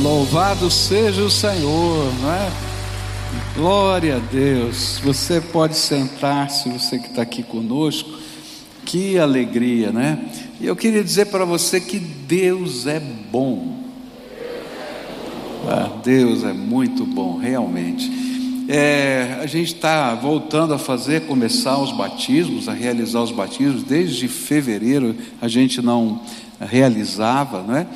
[0.00, 2.50] louvado seja o Senhor, não é?
[3.54, 4.98] Glória a Deus.
[5.04, 8.10] Você pode sentar-se, você que está aqui conosco.
[8.86, 10.24] Que alegria, né?
[10.58, 13.84] E eu queria dizer para você que Deus é bom.
[15.68, 18.10] Ah, Deus é muito bom, realmente.
[18.68, 23.82] É, a gente está voltando a fazer, começar os batismos, a realizar os batismos.
[23.82, 26.22] Desde fevereiro a gente não
[26.58, 27.86] realizava, não é?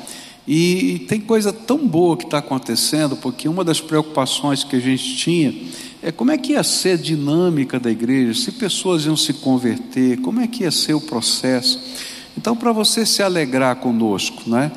[0.47, 5.15] E tem coisa tão boa que está acontecendo, porque uma das preocupações que a gente
[5.15, 5.51] tinha
[6.03, 10.21] é como é que ia ser a dinâmica da igreja, se pessoas iam se converter,
[10.21, 11.79] como é que ia ser o processo.
[12.37, 14.71] Então, para você se alegrar conosco, né?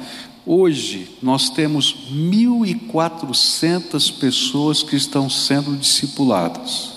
[0.47, 6.93] Hoje nós temos 1.400 pessoas que estão sendo discipuladas.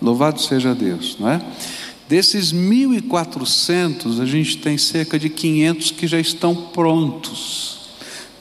[0.00, 1.42] Louvado seja Deus, não é?
[2.08, 7.75] Desses 1.400, a gente tem cerca de 500 que já estão prontos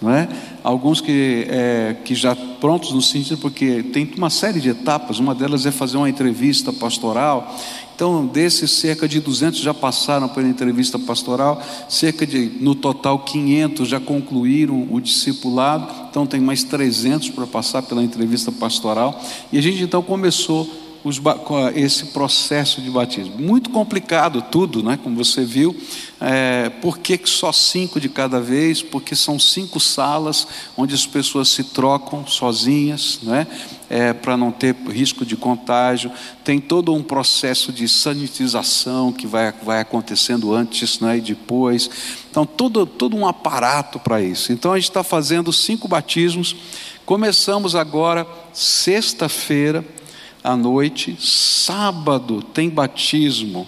[0.01, 0.27] não é?
[0.63, 5.33] Alguns que, é, que já prontos no sentido, porque tem uma série de etapas, uma
[5.33, 7.55] delas é fazer uma entrevista pastoral.
[7.95, 13.87] Então, desses, cerca de 200 já passaram pela entrevista pastoral, cerca de, no total, 500
[13.87, 19.21] já concluíram o discipulado, então tem mais 300 para passar pela entrevista pastoral.
[19.49, 20.69] E a gente então começou
[21.05, 21.21] os,
[21.75, 23.37] esse processo de batismo.
[23.37, 24.97] Muito complicado tudo, né?
[25.01, 25.75] como você viu.
[26.19, 28.81] É, por que só cinco de cada vez?
[28.81, 33.45] Porque são cinco salas onde as pessoas se trocam sozinhas, né?
[33.87, 36.11] É, para não ter risco de contágio.
[36.43, 41.87] Tem todo um processo de sanitização que vai, vai acontecendo antes né, e depois.
[42.31, 44.51] Então, todo, todo um aparato para isso.
[44.51, 46.55] Então, a gente está fazendo cinco batismos.
[47.05, 49.85] Começamos agora, sexta-feira
[50.45, 53.67] à noite, sábado tem batismo,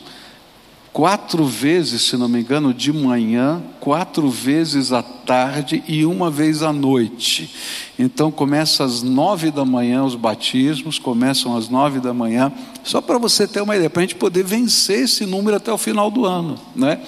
[0.93, 6.61] quatro vezes, se não me engano, de manhã, quatro vezes à tarde e uma vez
[6.61, 7.53] à noite.
[7.97, 12.51] Então começa às nove da manhã os batismos, começam às nove da manhã,
[12.83, 15.77] só para você ter uma ideia, para a gente poder vencer esse número até o
[15.77, 16.99] final do ano, né?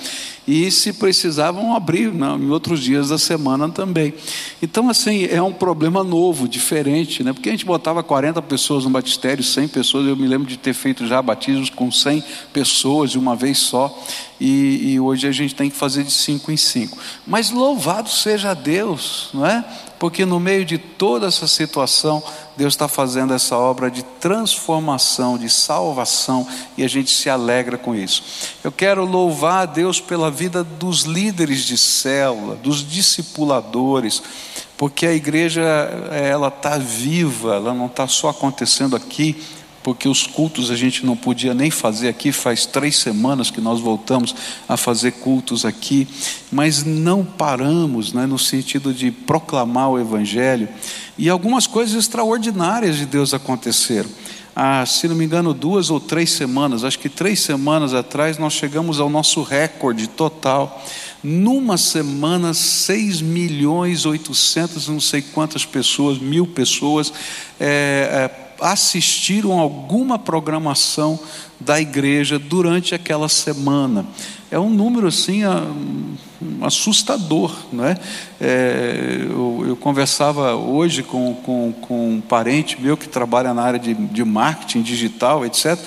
[0.50, 4.16] E se precisavam abrir né, em outros dias da semana também.
[4.60, 7.32] Então, assim, é um problema novo, diferente, né?
[7.32, 10.74] porque a gente botava 40 pessoas no batistério, 100 pessoas, eu me lembro de ter
[10.74, 13.96] feito já batismos com 100 pessoas de uma vez só,
[14.40, 16.98] e, e hoje a gente tem que fazer de cinco em cinco.
[17.28, 19.64] Mas louvado seja Deus, não é?
[20.00, 22.24] Porque no meio de toda essa situação,
[22.60, 26.46] Deus está fazendo essa obra de transformação, de salvação,
[26.78, 28.22] e a gente se alegra com isso.
[28.62, 34.22] Eu quero louvar a Deus pela vida dos líderes de célula, dos discipuladores,
[34.78, 35.62] porque a igreja
[36.12, 39.42] ela está viva, ela não está só acontecendo aqui
[39.90, 43.80] porque os cultos a gente não podia nem fazer aqui, faz três semanas que nós
[43.80, 44.36] voltamos
[44.68, 46.08] a fazer cultos aqui,
[46.52, 50.70] mas não paramos né, no sentido de proclamar o Evangelho,
[51.18, 54.08] e algumas coisas extraordinárias de Deus aconteceram.
[54.56, 58.54] Ah, se não me engano, duas ou três semanas, acho que três semanas atrás, nós
[58.54, 60.86] chegamos ao nosso recorde total.
[61.24, 67.12] Numa semana, 6 milhões 800, não sei quantas pessoas, mil pessoas,
[67.60, 71.20] é, é, assistiram alguma programação
[71.60, 74.06] da igreja durante aquela semana.
[74.52, 75.42] É um número assim
[76.62, 77.98] assustador, não é?
[78.42, 83.80] é eu, eu, conversava hoje com, com, com, um parente meu que trabalha na área
[83.80, 85.78] de, de marketing digital, etc.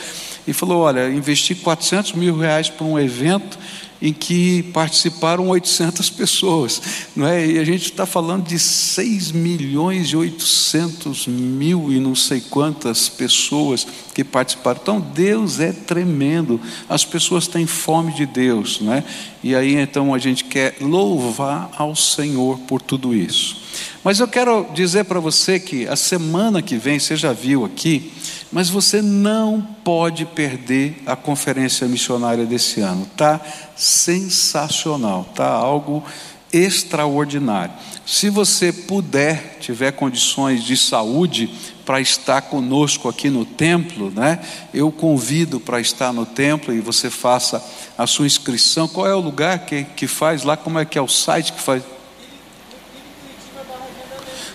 [0.46, 3.58] E falou: Olha, investi 400 mil reais para um evento
[4.02, 6.82] em que participaram 800 pessoas,
[7.14, 7.46] não é?
[7.46, 13.08] E a gente está falando de 6 milhões e 800 mil e não sei quantas
[13.08, 14.80] pessoas que participaram.
[14.82, 19.04] Então Deus é tremendo, as pessoas têm fome de Deus, não é?
[19.40, 23.62] E aí então a gente quer louvar ao Senhor por tudo isso.
[24.02, 28.10] Mas eu quero dizer para você que a semana que vem, você já viu aqui,
[28.52, 33.06] mas você não pode perder a conferência missionária desse ano.
[33.16, 33.40] Tá
[33.74, 36.04] sensacional, tá algo
[36.52, 37.72] extraordinário.
[38.04, 41.48] Se você puder, tiver condições de saúde
[41.84, 44.38] para estar conosco aqui no templo, né?
[44.72, 47.64] Eu convido para estar no templo e você faça
[47.96, 48.86] a sua inscrição.
[48.86, 50.56] Qual é o lugar que, que faz lá?
[50.56, 51.82] Como é que é o site que faz?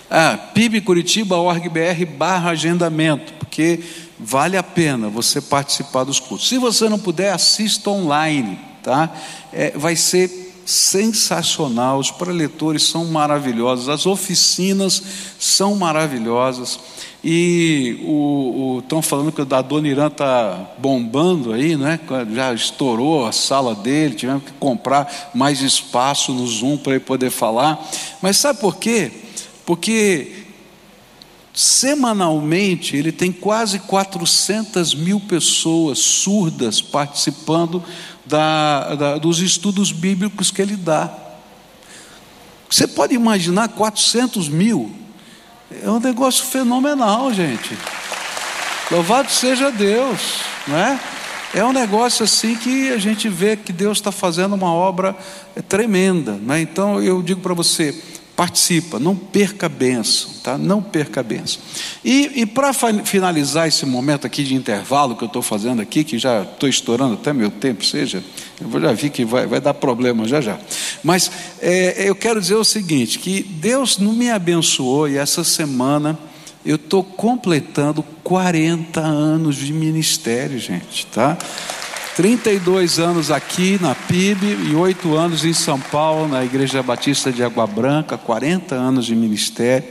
[0.09, 3.79] Ah, pibcuritiba.org.br barra agendamento, porque
[4.19, 6.47] vale a pena você participar dos cursos.
[6.47, 9.11] Se você não puder, assista online, tá?
[9.51, 15.01] É, vai ser sensacional, os preletores são maravilhosos, as oficinas
[15.39, 16.79] são maravilhosas.
[17.23, 21.99] E o, estão falando que o da Dona Irã está bombando aí, né?
[22.35, 27.31] Já estourou a sala dele, tivemos que comprar mais espaço no Zoom para ele poder
[27.31, 27.83] falar.
[28.21, 29.11] Mas sabe por quê?
[29.67, 30.46] porque
[31.57, 37.83] semanalmente ele tem quase 400 mil pessoas surdas participando
[38.23, 41.11] da, da, dos estudos bíblicos que ele dá.
[42.69, 44.95] Você pode imaginar 400 mil?
[45.81, 47.75] É um negócio fenomenal, gente.
[48.91, 50.99] Louvado seja Deus, não é?
[51.55, 55.15] É um negócio assim que a gente vê que Deus está fazendo uma obra
[55.67, 56.61] tremenda, né?
[56.61, 57.99] Então eu digo para você,
[58.37, 60.59] participa, não perca a bênção, tá?
[60.59, 61.59] Não perca a bênção.
[62.05, 62.71] E, e para
[63.03, 67.15] finalizar esse momento aqui de intervalo que eu estou fazendo aqui, que já estou estourando
[67.15, 68.23] até meu tempo, seja,
[68.61, 70.59] eu já vi que vai, vai dar problema já já.
[71.03, 76.15] Mas é, eu quero dizer o seguinte: que Deus não me abençoou e essa semana
[76.63, 81.35] eu estou completando 40 anos de ministério, gente, tá?
[82.17, 87.43] 32 anos aqui na PIB e 8 anos em São Paulo, na Igreja Batista de
[87.43, 89.87] Água Branca, 40 anos de ministério.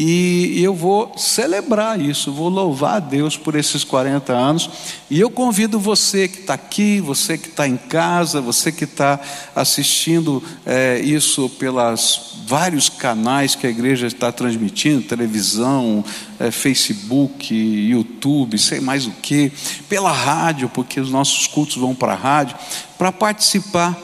[0.00, 4.70] E eu vou celebrar isso, vou louvar a Deus por esses 40 anos.
[5.10, 9.18] E eu convido você que está aqui, você que está em casa, você que está
[9.56, 16.04] assistindo é, isso pelos vários canais que a igreja está transmitindo televisão,
[16.38, 19.50] é, Facebook, YouTube, sei mais o que,
[19.88, 22.56] pela rádio, porque os nossos cultos vão para a rádio,
[22.96, 23.98] para participar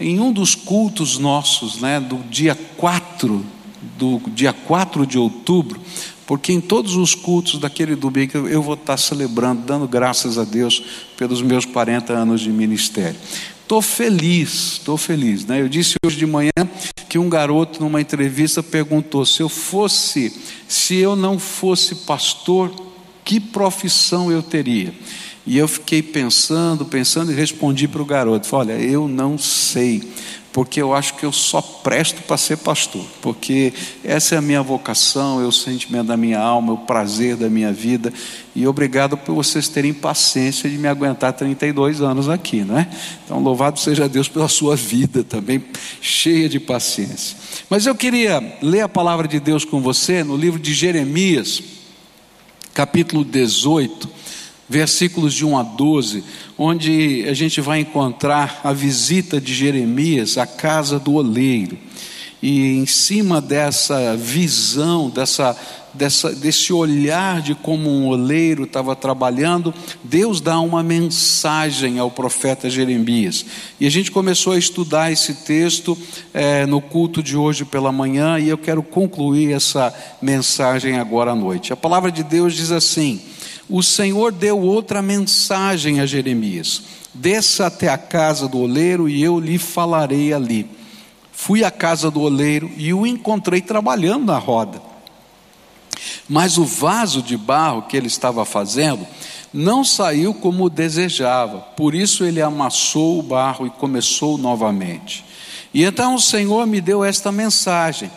[0.00, 3.54] em um dos cultos nossos, né, do dia 4
[3.96, 5.80] do dia 4 de outubro,
[6.26, 10.82] porque em todos os cultos daquele domingo eu vou estar celebrando, dando graças a Deus
[11.16, 13.18] pelos meus 40 anos de ministério.
[13.62, 15.44] Estou feliz, estou feliz.
[15.44, 15.60] Né?
[15.60, 16.52] Eu disse hoje de manhã
[17.08, 20.32] que um garoto, numa entrevista, perguntou: se eu fosse,
[20.68, 22.72] se eu não fosse pastor,
[23.24, 24.94] que profissão eu teria?
[25.44, 30.02] E eu fiquei pensando, pensando e respondi para o garoto: olha, eu não sei
[30.56, 34.62] porque eu acho que eu só presto para ser pastor, porque essa é a minha
[34.62, 38.10] vocação, é o sentimento da minha alma, é o prazer da minha vida,
[38.54, 42.88] e obrigado por vocês terem paciência de me aguentar 32 anos aqui, não é?
[43.22, 45.62] Então, louvado seja Deus pela sua vida também,
[46.00, 47.36] cheia de paciência.
[47.68, 51.62] Mas eu queria ler a palavra de Deus com você no livro de Jeremias,
[52.72, 54.15] capítulo 18
[54.68, 56.24] versículos de 1 a 12,
[56.58, 61.78] onde a gente vai encontrar a visita de Jeremias à casa do oleiro.
[62.42, 65.56] E em cima dessa visão, dessa,
[65.94, 69.72] dessa, desse olhar de como um oleiro estava trabalhando,
[70.04, 73.46] Deus dá uma mensagem ao profeta Jeremias.
[73.80, 75.96] E a gente começou a estudar esse texto
[76.34, 81.34] é, no culto de hoje pela manhã, e eu quero concluir essa mensagem agora à
[81.34, 81.72] noite.
[81.72, 83.20] A palavra de Deus diz assim
[83.68, 86.82] o Senhor deu outra mensagem a Jeremias:
[87.12, 90.68] Desça até a casa do oleiro e eu lhe falarei ali.
[91.32, 94.80] Fui à casa do oleiro e o encontrei trabalhando na roda.
[96.28, 99.06] Mas o vaso de barro que ele estava fazendo
[99.52, 105.24] não saiu como desejava, por isso ele amassou o barro e começou novamente.
[105.72, 108.10] E então o Senhor me deu esta mensagem: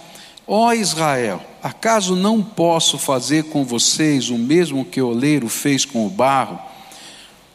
[0.47, 6.05] Ó Israel, acaso não posso fazer com vocês o mesmo que o oleiro fez com
[6.05, 6.59] o barro?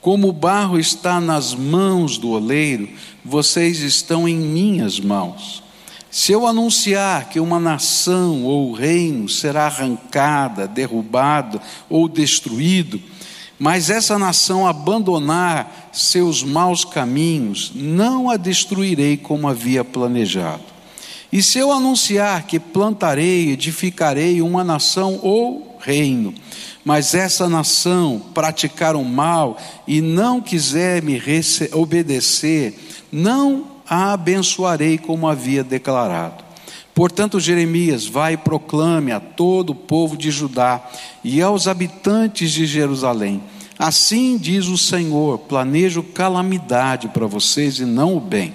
[0.01, 2.89] Como o barro está nas mãos do oleiro,
[3.25, 5.63] vocês estão em minhas mãos.
[6.11, 13.01] Se eu anunciar que uma nação ou reino será arrancada, derrubado ou destruído,
[13.59, 20.74] mas essa nação abandonar seus maus caminhos, não a destruirei como havia planejado.
[21.35, 26.33] E se eu anunciar que plantarei, edificarei uma nação ou reino,
[26.85, 31.21] mas essa nação praticar o mal e não quiser me
[31.73, 32.79] obedecer,
[33.11, 36.45] não a abençoarei como havia declarado.
[36.95, 40.89] Portanto, Jeremias, vai e proclame a todo o povo de Judá
[41.25, 43.43] e aos habitantes de Jerusalém:
[43.77, 48.55] Assim diz o Senhor: planejo calamidade para vocês e não o bem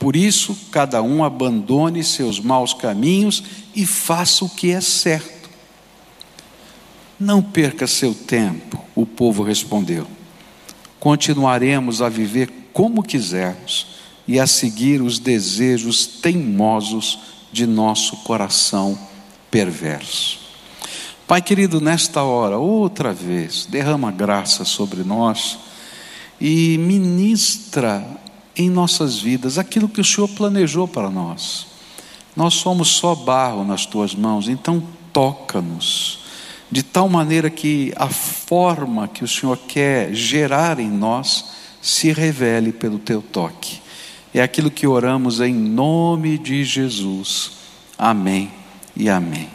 [0.00, 3.44] por isso, cada um abandone seus maus caminhos
[3.76, 5.50] e faça o que é certo.
[7.20, 10.06] Não perca seu tempo, o povo respondeu.
[10.98, 13.88] Continuaremos a viver como quisermos
[14.26, 17.18] e a seguir os desejos teimosos
[17.52, 18.98] de nosso coração
[19.50, 20.40] perverso.
[21.26, 25.58] Pai querido, nesta hora, outra vez, derrama graça sobre nós
[26.40, 28.02] e ministra
[28.56, 31.66] em nossas vidas aquilo que o Senhor planejou para nós.
[32.36, 36.20] Nós somos só barro nas tuas mãos, então toca-nos,
[36.70, 41.46] de tal maneira que a forma que o Senhor quer gerar em nós
[41.82, 43.80] se revele pelo teu toque.
[44.32, 47.52] É aquilo que oramos em nome de Jesus.
[47.98, 48.50] Amém
[48.96, 49.48] e amém.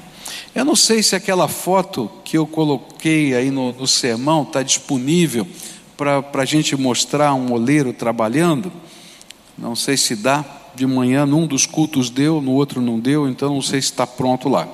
[0.53, 5.47] Eu não sei se aquela foto que eu coloquei aí no, no sermão está disponível
[5.97, 8.71] para a gente mostrar um oleiro trabalhando.
[9.57, 10.43] Não sei se dá.
[10.75, 14.05] De manhã, num dos cultos deu, no outro não deu, então não sei se está
[14.05, 14.67] pronto lá.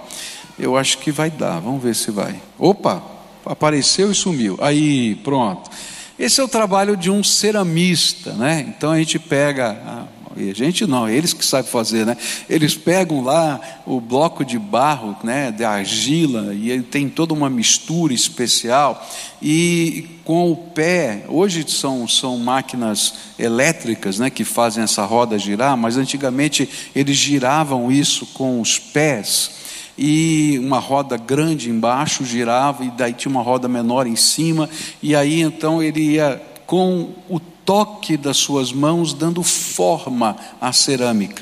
[0.57, 2.41] Eu acho que vai dar, vamos ver se vai.
[2.57, 3.03] Opa,
[3.45, 4.57] apareceu e sumiu.
[4.59, 5.69] Aí, pronto.
[6.17, 8.65] Esse é o trabalho de um ceramista, né?
[8.67, 10.07] Então a gente pega
[10.37, 12.17] e a gente não, eles que sabem fazer, né?
[12.49, 17.49] Eles pegam lá o bloco de barro, né, de argila, e ele tem toda uma
[17.49, 19.07] mistura especial,
[19.41, 25.75] e com o pé, hoje são, são máquinas elétricas, né, que fazem essa roda girar,
[25.75, 29.51] mas antigamente eles giravam isso com os pés,
[29.97, 34.69] e uma roda grande embaixo girava, e daí tinha uma roda menor em cima,
[35.01, 37.39] e aí então ele ia com o
[37.71, 41.41] toque das suas mãos, dando forma à cerâmica,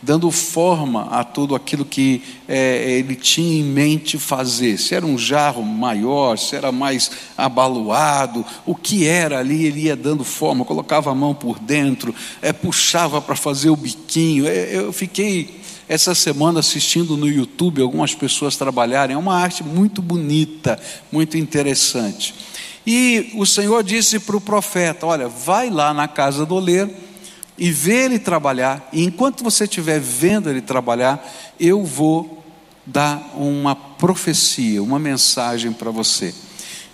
[0.00, 4.78] dando forma a tudo aquilo que é, ele tinha em mente fazer.
[4.78, 9.96] Se era um jarro maior, se era mais abaloado, o que era ali, ele ia
[9.96, 14.46] dando forma, colocava a mão por dentro, é, puxava para fazer o biquinho.
[14.46, 20.00] É, eu fiquei essa semana assistindo no YouTube algumas pessoas trabalharem, é uma arte muito
[20.00, 20.78] bonita,
[21.10, 22.32] muito interessante.
[22.86, 26.90] E o Senhor disse para o profeta: Olha, vai lá na casa do oleiro
[27.56, 31.24] e vê ele trabalhar, e enquanto você estiver vendo ele trabalhar,
[31.58, 32.42] eu vou
[32.84, 36.34] dar uma profecia, uma mensagem para você.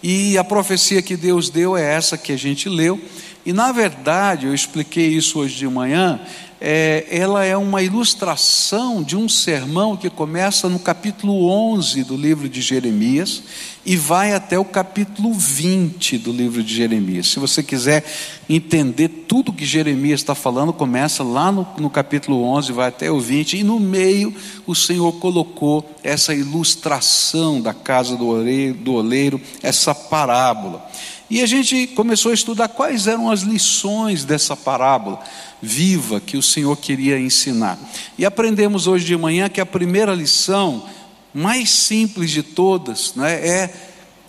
[0.02, 3.00] E a profecia que Deus deu é essa que a gente leu,
[3.44, 6.20] e na verdade, eu expliquei isso hoje de manhã,
[6.61, 12.50] é, ela é uma ilustração de um sermão que começa no capítulo 11 do livro
[12.50, 13.42] de Jeremias
[13.85, 17.28] e vai até o capítulo 20 do livro de Jeremias.
[17.28, 18.04] Se você quiser
[18.47, 23.18] entender tudo que Jeremias está falando, começa lá no, no capítulo 11, vai até o
[23.18, 24.35] 20, e no meio
[24.66, 30.87] o Senhor colocou essa ilustração da casa do oleiro, do oleiro essa parábola.
[31.30, 35.22] E a gente começou a estudar quais eram as lições dessa parábola
[35.62, 37.78] viva que o Senhor queria ensinar.
[38.18, 40.84] E aprendemos hoje de manhã que a primeira lição,
[41.32, 43.75] mais simples de todas, né, é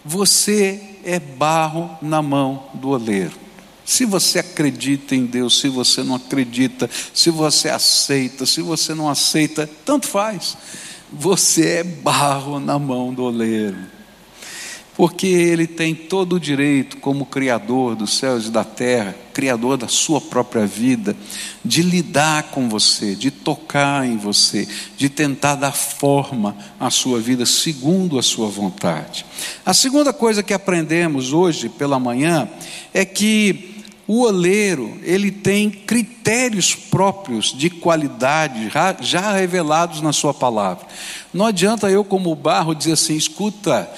[0.05, 3.33] você é barro na mão do oleiro.
[3.83, 9.09] Se você acredita em Deus, se você não acredita, se você aceita, se você não
[9.09, 10.55] aceita, tanto faz.
[11.11, 14.00] Você é barro na mão do oleiro
[15.01, 19.87] porque ele tem todo o direito, como Criador dos céus e da terra, Criador da
[19.87, 21.17] sua própria vida,
[21.65, 27.47] de lidar com você, de tocar em você, de tentar dar forma à sua vida
[27.47, 29.25] segundo a sua vontade.
[29.65, 32.47] A segunda coisa que aprendemos hoje pela manhã
[32.93, 33.71] é que
[34.07, 40.85] o oleiro, ele tem critérios próprios de qualidade já revelados na sua palavra.
[41.33, 43.89] Não adianta eu como barro dizer assim, escuta,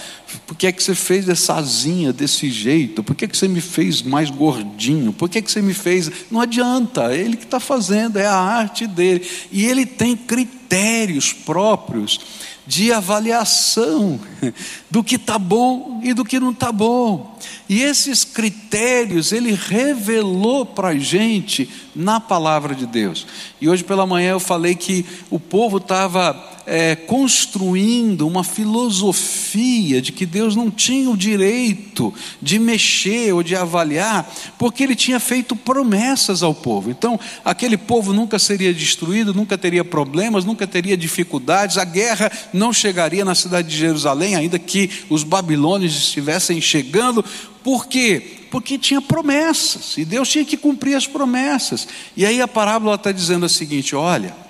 [0.46, 3.04] por que é que você fez essa asinha desse jeito?
[3.04, 5.14] Por que, é que você me fez mais gordinho?
[5.14, 6.12] Por que, é que você me fez.
[6.30, 9.28] Não adianta, ele que está fazendo, é a arte dele.
[9.52, 12.20] E ele tem critérios próprios
[12.66, 14.20] de avaliação
[14.90, 17.38] do que está bom e do que não está bom.
[17.68, 23.28] E esses critérios ele revelou para a gente na palavra de Deus.
[23.60, 30.12] E hoje pela manhã eu falei que o povo estava é, construindo uma filosofia de
[30.12, 35.56] que Deus não tinha o direito de mexer ou de avaliar, porque Ele tinha feito
[35.56, 36.90] promessas ao povo.
[36.90, 42.72] Então, aquele povo nunca seria destruído, nunca teria problemas, nunca teria dificuldades, a guerra não
[42.72, 47.24] chegaria na cidade de Jerusalém, ainda que os babilônios estivessem chegando.
[47.64, 48.40] Por quê?
[48.50, 51.88] Porque tinha promessas, e Deus tinha que cumprir as promessas.
[52.16, 54.44] E aí a parábola está dizendo o seguinte: olha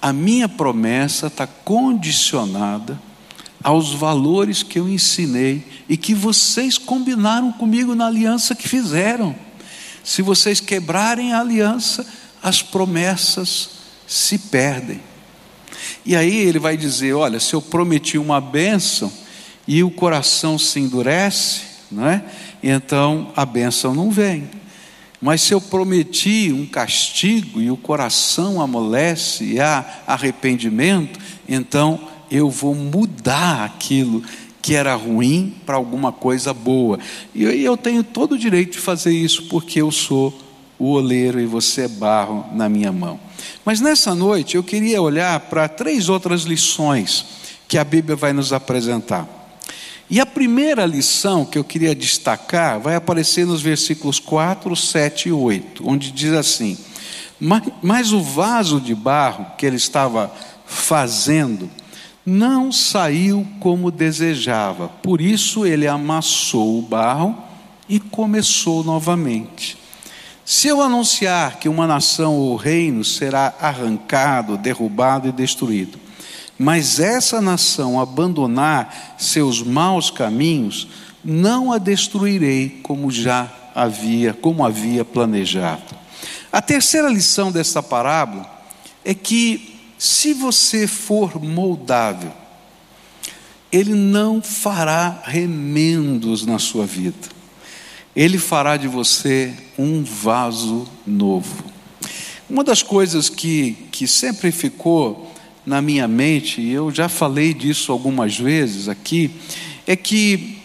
[0.00, 2.98] a minha promessa está condicionada
[3.62, 9.34] aos valores que eu ensinei e que vocês combinaram comigo na aliança que fizeram.
[10.04, 12.06] Se vocês quebrarem a aliança,
[12.42, 13.70] as promessas
[14.06, 15.00] se perdem.
[16.06, 19.12] E aí ele vai dizer: olha, se eu prometi uma bênção
[19.66, 22.24] e o coração se endurece, não é?
[22.62, 24.48] então a bênção não vem.
[25.20, 32.48] Mas se eu prometi um castigo e o coração amolece e há arrependimento, então eu
[32.48, 34.22] vou mudar aquilo
[34.62, 36.98] que era ruim para alguma coisa boa.
[37.34, 40.36] E eu tenho todo o direito de fazer isso porque eu sou
[40.78, 43.18] o oleiro e você é barro na minha mão.
[43.64, 47.24] Mas nessa noite eu queria olhar para três outras lições
[47.66, 49.37] que a Bíblia vai nos apresentar.
[50.10, 55.32] E a primeira lição que eu queria destacar vai aparecer nos versículos 4, 7 e
[55.32, 56.78] 8, onde diz assim:
[57.38, 60.32] Mas, mas o vaso de barro que ele estava
[60.64, 61.68] fazendo
[62.24, 64.88] não saiu como desejava.
[64.88, 67.36] Por isso ele amassou o barro
[67.86, 69.76] e começou novamente.
[70.44, 75.98] Se eu anunciar que uma nação ou reino será arrancado, derrubado e destruído,
[76.58, 80.88] mas essa nação abandonar seus maus caminhos,
[81.24, 85.96] não a destruirei como já havia, como havia planejado.
[86.50, 88.50] A terceira lição desta parábola
[89.04, 92.32] é que se você for moldável,
[93.70, 97.28] ele não fará remendos na sua vida.
[98.16, 101.64] Ele fará de você um vaso novo.
[102.48, 105.27] Uma das coisas que, que sempre ficou
[105.68, 109.30] na minha mente, e eu já falei disso algumas vezes aqui,
[109.86, 110.56] é que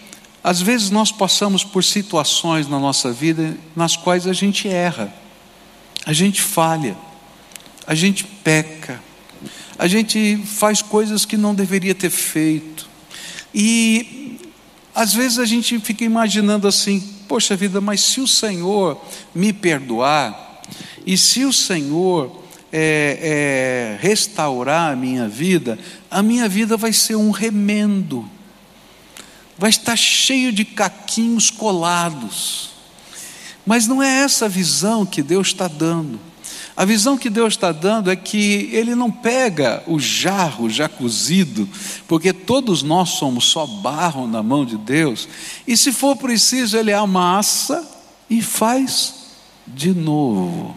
[0.41, 5.13] às vezes nós passamos por situações na nossa vida nas quais a gente erra,
[6.05, 6.95] a gente falha,
[7.85, 9.01] a gente peca,
[9.77, 12.87] a gente faz coisas que não deveria ter feito.
[13.53, 14.39] E
[14.95, 19.01] às vezes a gente fica imaginando assim: poxa vida, mas se o Senhor
[19.35, 20.61] me perdoar,
[21.05, 22.42] e se o Senhor
[22.75, 25.77] é, é, restaurar a minha vida,
[26.09, 28.27] a minha vida vai ser um remendo,
[29.55, 32.71] vai estar cheio de caquinhos colados.
[33.63, 36.19] Mas não é essa a visão que Deus está dando.
[36.75, 41.69] A visão que Deus está dando é que Ele não pega o jarro já cozido,
[42.07, 45.29] porque todos nós somos só barro na mão de Deus,
[45.67, 47.87] e se for preciso, Ele amassa
[48.27, 49.13] e faz
[49.67, 50.75] de novo.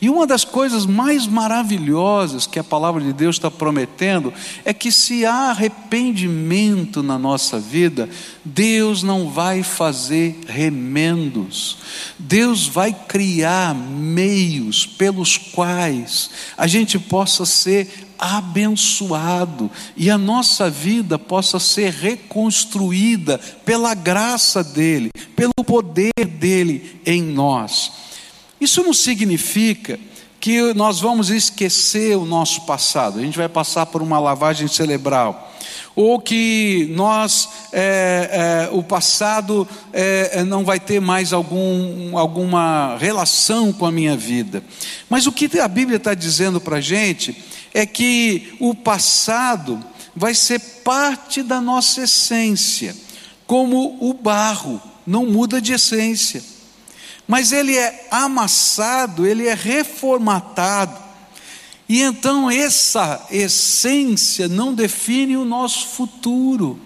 [0.00, 4.32] E uma das coisas mais maravilhosas que a palavra de Deus está prometendo
[4.64, 8.08] é que se há arrependimento na nossa vida,
[8.44, 11.78] Deus não vai fazer remendos,
[12.18, 21.18] Deus vai criar meios pelos quais a gente possa ser abençoado e a nossa vida
[21.18, 27.92] possa ser reconstruída pela graça dEle, pelo poder dEle em nós.
[28.60, 29.98] Isso não significa
[30.40, 35.52] que nós vamos esquecer o nosso passado, a gente vai passar por uma lavagem cerebral,
[35.94, 43.72] ou que nós, é, é, o passado é, não vai ter mais algum, alguma relação
[43.72, 44.62] com a minha vida.
[45.08, 47.36] Mas o que a Bíblia está dizendo para a gente
[47.74, 49.82] é que o passado
[50.14, 52.94] vai ser parte da nossa essência,
[53.46, 56.55] como o barro, não muda de essência
[57.26, 61.05] mas ele é amassado, ele é reformatado.
[61.88, 66.80] E então essa essência não define o nosso futuro.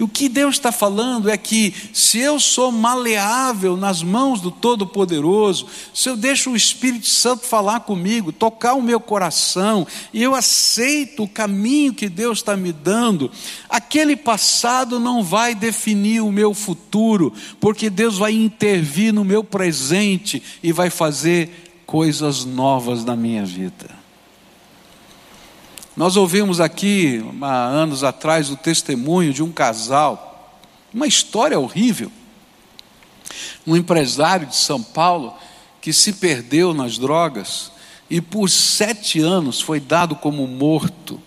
[0.00, 4.50] E o que Deus está falando é que se eu sou maleável nas mãos do
[4.50, 10.34] Todo-Poderoso, se eu deixo o Espírito Santo falar comigo, tocar o meu coração, e eu
[10.34, 13.30] aceito o caminho que Deus está me dando,
[13.68, 20.42] aquele passado não vai definir o meu futuro, porque Deus vai intervir no meu presente
[20.62, 24.05] e vai fazer coisas novas na minha vida.
[25.96, 30.60] Nós ouvimos aqui, há anos atrás, o testemunho de um casal,
[30.92, 32.12] uma história horrível.
[33.66, 35.32] Um empresário de São Paulo
[35.80, 37.72] que se perdeu nas drogas
[38.10, 41.18] e por sete anos foi dado como morto,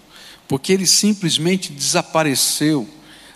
[0.47, 2.87] porque ele simplesmente desapareceu,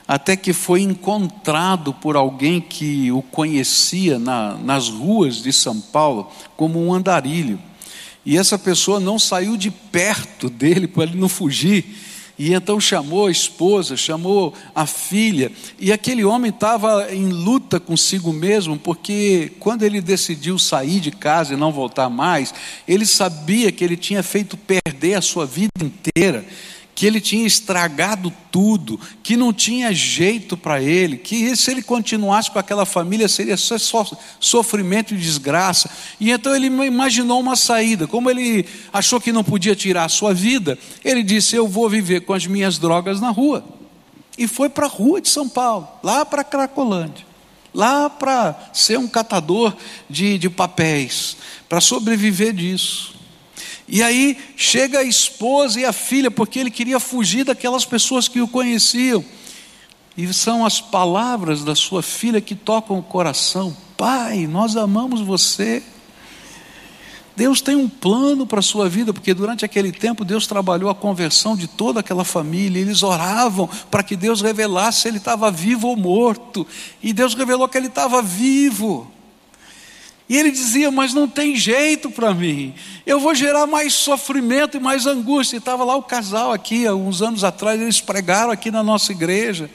[0.07, 6.29] até que foi encontrado por alguém que o conhecia na, nas ruas de São Paulo
[6.55, 7.59] como um andarilho.
[8.25, 11.85] E essa pessoa não saiu de perto dele para ele não fugir.
[12.37, 18.33] E então chamou a esposa, chamou a filha, e aquele homem estava em luta consigo
[18.33, 22.51] mesmo, porque quando ele decidiu sair de casa e não voltar mais,
[22.87, 26.43] ele sabia que ele tinha feito perder a sua vida inteira
[26.95, 32.51] que ele tinha estragado tudo, que não tinha jeito para ele, que se ele continuasse
[32.51, 34.05] com aquela família seria só
[34.39, 35.89] sofrimento e desgraça.
[36.19, 38.07] E então ele imaginou uma saída.
[38.07, 42.21] Como ele achou que não podia tirar a sua vida, ele disse: Eu vou viver
[42.21, 43.63] com as minhas drogas na rua.
[44.37, 47.25] E foi para a rua de São Paulo, lá para Cracolândia,
[47.73, 49.75] lá para ser um catador
[50.09, 51.37] de, de papéis,
[51.69, 53.12] para sobreviver disso.
[53.87, 58.41] E aí chega a esposa e a filha, porque ele queria fugir daquelas pessoas que
[58.41, 59.23] o conheciam.
[60.15, 65.83] E são as palavras da sua filha que tocam o coração: Pai, nós amamos você.
[67.35, 70.95] Deus tem um plano para a sua vida, porque durante aquele tempo Deus trabalhou a
[70.95, 72.79] conversão de toda aquela família.
[72.79, 76.65] Eles oravam para que Deus revelasse se ele estava vivo ou morto.
[77.01, 79.11] E Deus revelou que ele estava vivo.
[80.33, 82.73] E ele dizia: Mas não tem jeito para mim,
[83.05, 85.57] eu vou gerar mais sofrimento e mais angústia.
[85.57, 89.11] E estava lá o casal aqui, há uns anos atrás, eles pregaram aqui na nossa
[89.11, 89.69] igreja.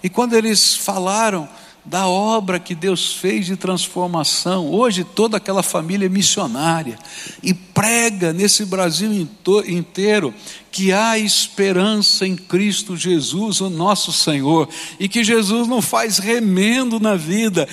[0.00, 1.48] E quando eles falaram
[1.84, 6.96] da obra que Deus fez de transformação, hoje toda aquela família é missionária
[7.42, 9.28] e prega nesse Brasil
[9.66, 10.32] inteiro
[10.70, 14.68] que há esperança em Cristo Jesus, o nosso Senhor,
[15.00, 17.68] e que Jesus não faz remendo na vida,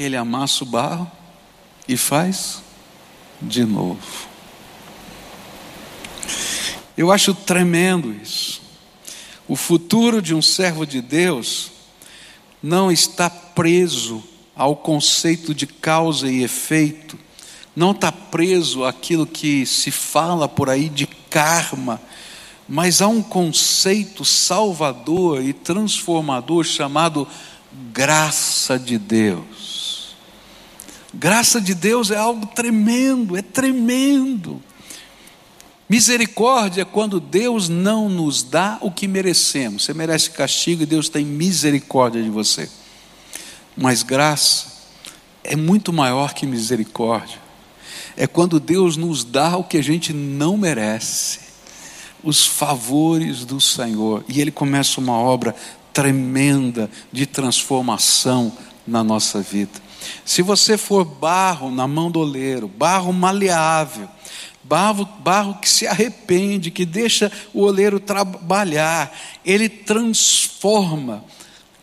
[0.00, 1.10] ele amassa o barro
[1.86, 2.62] e faz
[3.40, 4.00] de novo.
[6.96, 8.62] Eu acho tremendo isso.
[9.46, 11.70] O futuro de um servo de Deus
[12.62, 14.24] não está preso
[14.56, 17.18] ao conceito de causa e efeito,
[17.76, 22.00] não está preso àquilo que se fala por aí de karma,
[22.66, 27.28] mas há um conceito salvador e transformador chamado
[27.92, 29.69] graça de Deus.
[31.12, 34.62] Graça de Deus é algo tremendo, é tremendo.
[35.88, 39.84] Misericórdia é quando Deus não nos dá o que merecemos.
[39.84, 42.70] Você merece castigo e Deus tem misericórdia de você.
[43.76, 44.66] Mas graça
[45.42, 47.40] é muito maior que misericórdia.
[48.16, 51.40] É quando Deus nos dá o que a gente não merece,
[52.22, 55.56] os favores do Senhor, e Ele começa uma obra
[55.92, 58.52] tremenda de transformação
[58.86, 59.89] na nossa vida.
[60.24, 64.08] Se você for barro na mão do oleiro, barro maleável,
[64.62, 69.12] barro, barro que se arrepende, que deixa o oleiro trabalhar,
[69.44, 71.24] ele transforma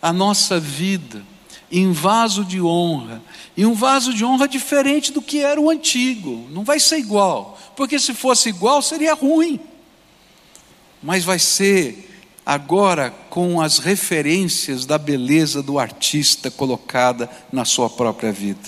[0.02, 1.24] a nossa vida
[1.72, 3.22] em vaso de honra,
[3.56, 7.58] e um vaso de honra diferente do que era o antigo, não vai ser igual,
[7.76, 9.60] porque se fosse igual seria ruim,
[11.04, 12.17] mas vai ser
[12.48, 18.62] agora com as referências da beleza do artista colocada na sua própria vida.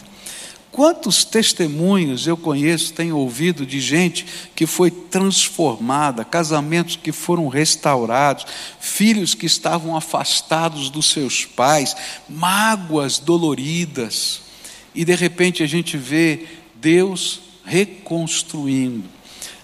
[0.69, 8.45] Quantos testemunhos eu conheço, tenho ouvido de gente que foi transformada, casamentos que foram restaurados,
[8.81, 11.95] filhos que estavam afastados dos seus pais,
[12.27, 14.41] mágoas doloridas,
[14.93, 19.05] e de repente a gente vê Deus reconstruindo.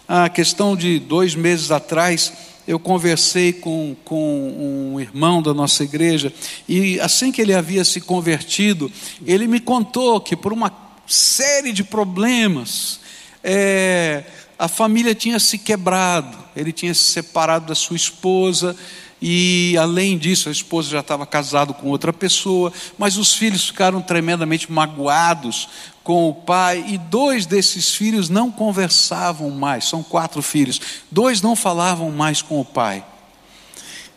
[0.08, 2.32] A questão de dois meses atrás,
[2.68, 6.34] eu conversei com, com um irmão da nossa igreja,
[6.68, 8.92] e assim que ele havia se convertido,
[9.26, 13.00] ele me contou que por uma série de problemas.
[13.44, 14.24] É,
[14.58, 18.76] a família tinha se quebrado, ele tinha se separado da sua esposa,
[19.22, 24.02] e além disso, a esposa já estava casada com outra pessoa, mas os filhos ficaram
[24.02, 25.70] tremendamente magoados
[26.04, 31.56] com o pai, e dois desses filhos não conversavam mais, são quatro filhos, dois não
[31.56, 33.04] falavam mais com o pai.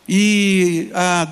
[0.07, 1.27] E há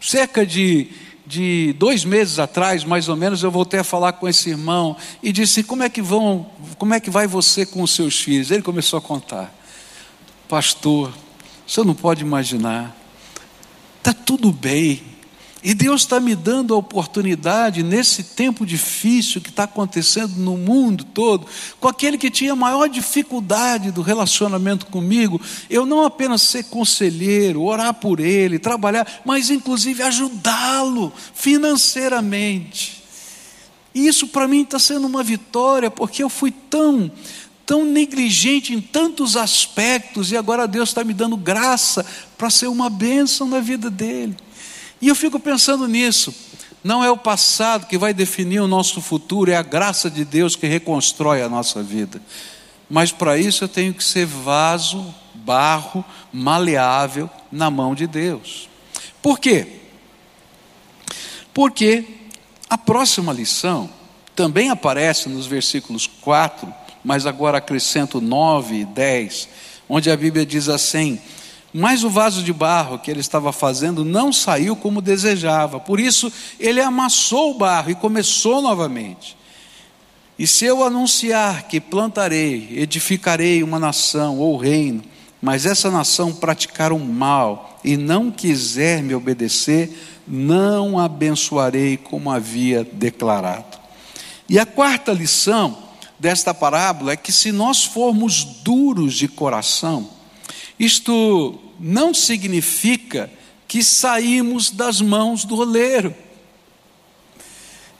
[0.00, 0.90] cerca de
[1.32, 5.32] de dois meses atrás, mais ou menos, eu voltei a falar com esse irmão e
[5.32, 8.50] disse: como é que vão, como é que vai você com os seus filhos?
[8.50, 9.50] Ele começou a contar,
[10.46, 11.10] pastor,
[11.66, 12.94] você não pode imaginar,
[14.02, 15.00] está tudo bem,
[15.62, 21.04] e Deus está me dando a oportunidade, nesse tempo difícil que está acontecendo no mundo
[21.04, 21.46] todo,
[21.78, 27.94] com aquele que tinha maior dificuldade do relacionamento comigo, eu não apenas ser conselheiro, orar
[27.94, 33.04] por ele, trabalhar, mas inclusive ajudá-lo financeiramente.
[33.94, 37.08] E isso para mim está sendo uma vitória, porque eu fui tão,
[37.64, 42.04] tão negligente em tantos aspectos, e agora Deus está me dando graça
[42.36, 44.36] para ser uma bênção na vida dele.
[45.00, 46.34] E eu fico pensando nisso.
[46.84, 50.56] Não é o passado que vai definir o nosso futuro, é a graça de Deus
[50.56, 52.20] que reconstrói a nossa vida.
[52.90, 58.68] Mas para isso eu tenho que ser vaso, barro, maleável na mão de Deus.
[59.22, 59.80] Por quê?
[61.54, 62.04] Porque
[62.68, 63.88] a próxima lição
[64.34, 66.72] também aparece nos versículos 4,
[67.04, 69.48] mas agora acrescento 9 e 10,
[69.88, 71.18] onde a Bíblia diz assim:
[71.72, 75.80] mas o vaso de barro que ele estava fazendo não saiu como desejava.
[75.80, 79.36] Por isso, ele amassou o barro e começou novamente.
[80.38, 85.02] E se eu anunciar que plantarei, edificarei uma nação ou reino,
[85.40, 89.90] mas essa nação praticar o mal e não quiser me obedecer,
[90.26, 93.78] não abençoarei como havia declarado.
[94.48, 95.78] E a quarta lição
[96.22, 100.08] desta parábola é que se nós formos duros de coração,
[100.78, 103.28] isto não significa
[103.66, 106.14] que saímos das mãos do oleiro.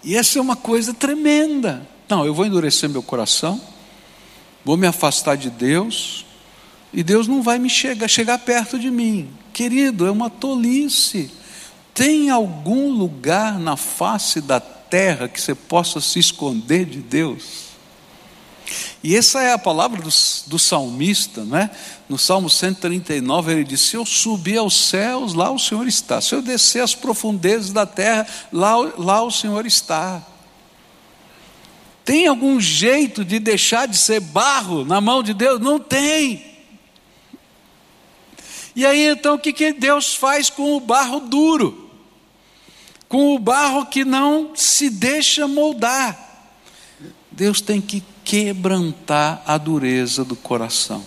[0.04, 1.84] E essa é uma coisa tremenda.
[2.08, 3.60] Não, eu vou endurecer meu coração,
[4.64, 6.24] vou me afastar de Deus,
[6.92, 9.30] e Deus não vai me chegar, chegar perto de mim.
[9.52, 11.28] Querido, é uma tolice.
[11.92, 17.71] Tem algum lugar na face da terra que você possa se esconder de Deus?
[19.02, 20.10] E essa é a palavra do,
[20.46, 21.70] do salmista, né?
[22.08, 26.20] No Salmo 139 ele diz: Se eu subir aos céus, lá o Senhor está.
[26.20, 30.22] Se eu descer às profundezas da terra, lá, lá o Senhor está.
[32.04, 35.60] Tem algum jeito de deixar de ser barro na mão de Deus?
[35.60, 36.52] Não tem.
[38.74, 41.90] E aí então o que, que Deus faz com o barro duro?
[43.08, 46.30] Com o barro que não se deixa moldar.
[47.30, 51.04] Deus tem que quebrantar a dureza do coração.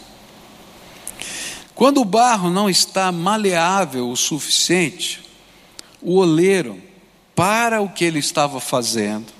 [1.73, 5.21] Quando o barro não está maleável o suficiente,
[6.01, 6.81] o oleiro
[7.35, 9.33] para o que ele estava fazendo,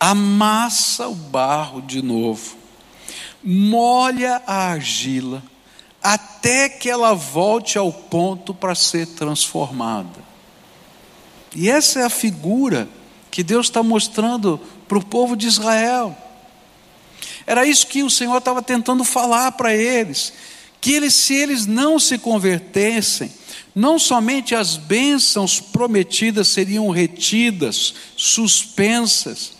[0.00, 2.56] amassa o barro de novo,
[3.44, 5.42] molha a argila,
[6.02, 10.26] até que ela volte ao ponto para ser transformada.
[11.54, 12.88] E essa é a figura
[13.30, 16.16] que Deus está mostrando para o povo de Israel.
[17.48, 20.34] Era isso que o Senhor estava tentando falar para eles,
[20.82, 23.32] que eles, se eles não se convertessem,
[23.74, 29.52] não somente as bênçãos prometidas seriam retidas, suspensas,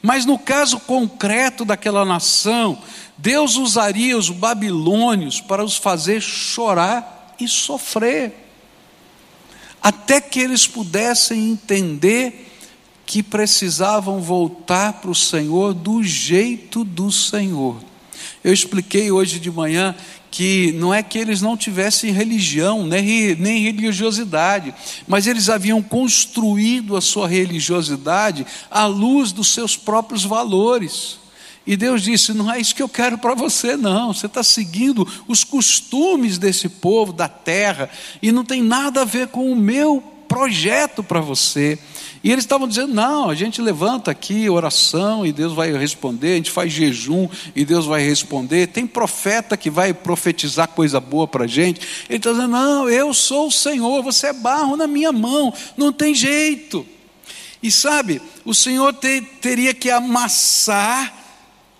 [0.00, 2.78] mas no caso concreto daquela nação,
[3.18, 8.32] Deus usaria os babilônios para os fazer chorar e sofrer,
[9.82, 12.53] até que eles pudessem entender
[13.06, 17.76] que precisavam voltar para o Senhor do jeito do Senhor.
[18.42, 19.94] Eu expliquei hoje de manhã
[20.30, 24.74] que não é que eles não tivessem religião, nem, nem religiosidade,
[25.06, 31.18] mas eles haviam construído a sua religiosidade à luz dos seus próprios valores.
[31.66, 34.12] E Deus disse: Não é isso que eu quero para você, não.
[34.12, 37.88] Você está seguindo os costumes desse povo, da terra,
[38.20, 40.02] e não tem nada a ver com o meu
[40.34, 41.78] projeto para você.
[42.24, 46.36] E eles estavam dizendo: não, a gente levanta aqui oração e Deus vai responder, a
[46.36, 48.66] gente faz jejum e Deus vai responder.
[48.66, 51.80] Tem profeta que vai profetizar coisa boa para a gente.
[52.08, 55.92] Ele está dizendo: não, eu sou o Senhor, você é barro na minha mão, não
[55.92, 56.84] tem jeito.
[57.62, 61.14] E sabe, o Senhor te, teria que amassar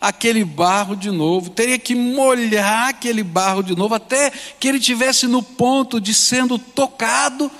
[0.01, 5.27] aquele barro de novo, teria que molhar aquele barro de novo, até que ele tivesse
[5.27, 7.51] no ponto de sendo tocado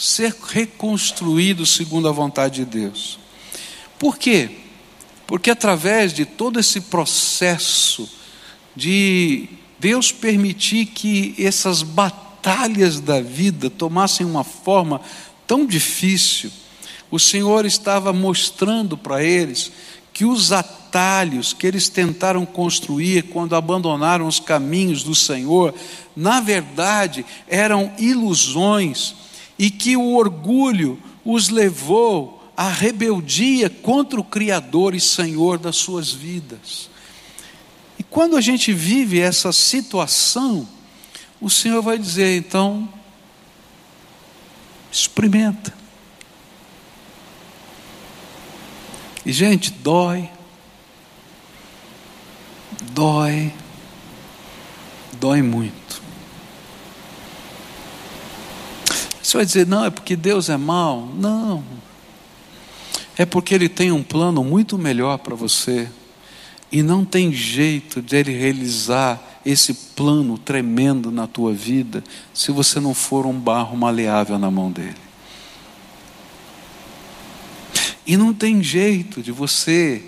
[0.00, 3.18] ser reconstruído segundo a vontade de Deus.
[3.98, 4.48] Por quê?
[5.26, 8.08] Porque através de todo esse processo
[8.74, 9.46] de
[9.78, 15.02] Deus permitir que essas batalhas da vida tomassem uma forma
[15.46, 16.50] tão difícil,
[17.10, 19.70] o Senhor estava mostrando para eles
[20.14, 25.74] que os atalhos que eles tentaram construir quando abandonaram os caminhos do Senhor,
[26.16, 29.14] na verdade eram ilusões
[29.60, 36.10] e que o orgulho os levou à rebeldia contra o Criador e Senhor das suas
[36.10, 36.88] vidas.
[37.98, 40.66] E quando a gente vive essa situação,
[41.38, 42.88] o Senhor vai dizer, então,
[44.90, 45.74] experimenta.
[49.26, 50.30] E, gente, dói,
[52.94, 53.52] dói,
[55.20, 55.99] dói muito.
[59.22, 61.06] Você vai dizer, não, é porque Deus é mau?
[61.14, 61.62] Não.
[63.16, 65.88] É porque Ele tem um plano muito melhor para você.
[66.72, 72.78] E não tem jeito de Ele realizar esse plano tremendo na tua vida se você
[72.78, 74.96] não for um barro maleável na mão dele.
[78.06, 80.02] E não tem jeito de você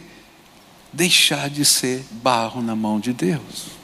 [0.92, 3.81] deixar de ser barro na mão de Deus.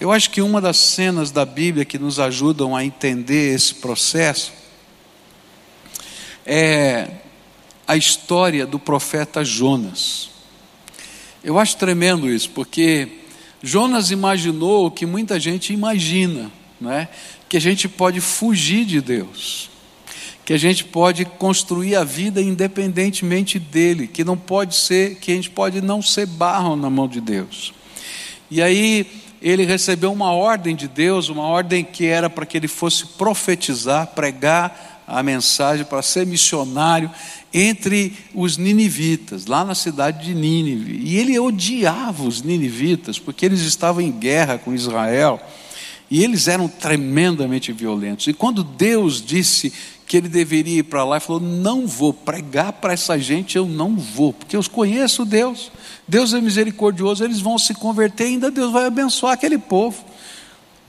[0.00, 4.52] Eu acho que uma das cenas da Bíblia que nos ajudam a entender esse processo
[6.46, 7.08] é
[7.84, 10.30] a história do profeta Jonas.
[11.42, 13.08] Eu acho tremendo isso, porque
[13.60, 16.48] Jonas imaginou o que muita gente imagina,
[16.80, 17.08] não é?
[17.48, 19.68] que a gente pode fugir de Deus,
[20.44, 25.34] que a gente pode construir a vida independentemente dele, que não pode ser, que a
[25.34, 27.72] gente pode não ser barro na mão de Deus.
[28.48, 32.68] E aí ele recebeu uma ordem de Deus, uma ordem que era para que ele
[32.68, 37.10] fosse profetizar, pregar a mensagem, para ser missionário
[37.52, 41.00] entre os ninivitas, lá na cidade de Nínive.
[41.02, 45.40] E ele odiava os ninivitas, porque eles estavam em guerra com Israel.
[46.10, 48.26] E eles eram tremendamente violentos.
[48.26, 49.72] E quando Deus disse
[50.08, 53.66] que ele deveria ir para lá, ele falou: Não vou pregar para essa gente, eu
[53.66, 55.70] não vou, porque eu conheço Deus.
[56.08, 60.02] Deus é misericordioso, eles vão se converter e ainda Deus vai abençoar aquele povo.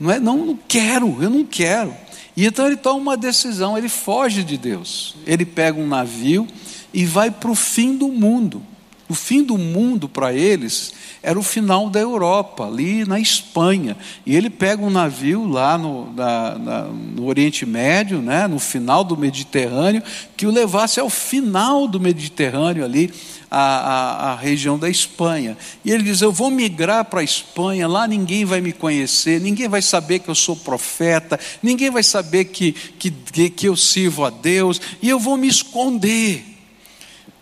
[0.00, 0.18] Não é?
[0.18, 1.94] Não, não quero, eu não quero.
[2.34, 5.14] E então ele toma uma decisão, ele foge de Deus.
[5.26, 6.48] Ele pega um navio
[6.92, 8.62] e vai para o fim do mundo.
[9.10, 13.96] O fim do mundo para eles era o final da Europa, ali na Espanha.
[14.24, 19.02] E ele pega um navio lá no, na, na, no Oriente Médio, né, no final
[19.02, 20.00] do Mediterrâneo,
[20.36, 23.12] que o levasse ao final do Mediterrâneo ali,
[23.50, 25.58] a, a, a, região da Espanha.
[25.84, 29.68] E ele diz: Eu vou migrar para a Espanha, lá ninguém vai me conhecer, ninguém
[29.68, 33.10] vai saber que eu sou profeta, ninguém vai saber que, que,
[33.50, 36.49] que eu sirvo a Deus, e eu vou me esconder.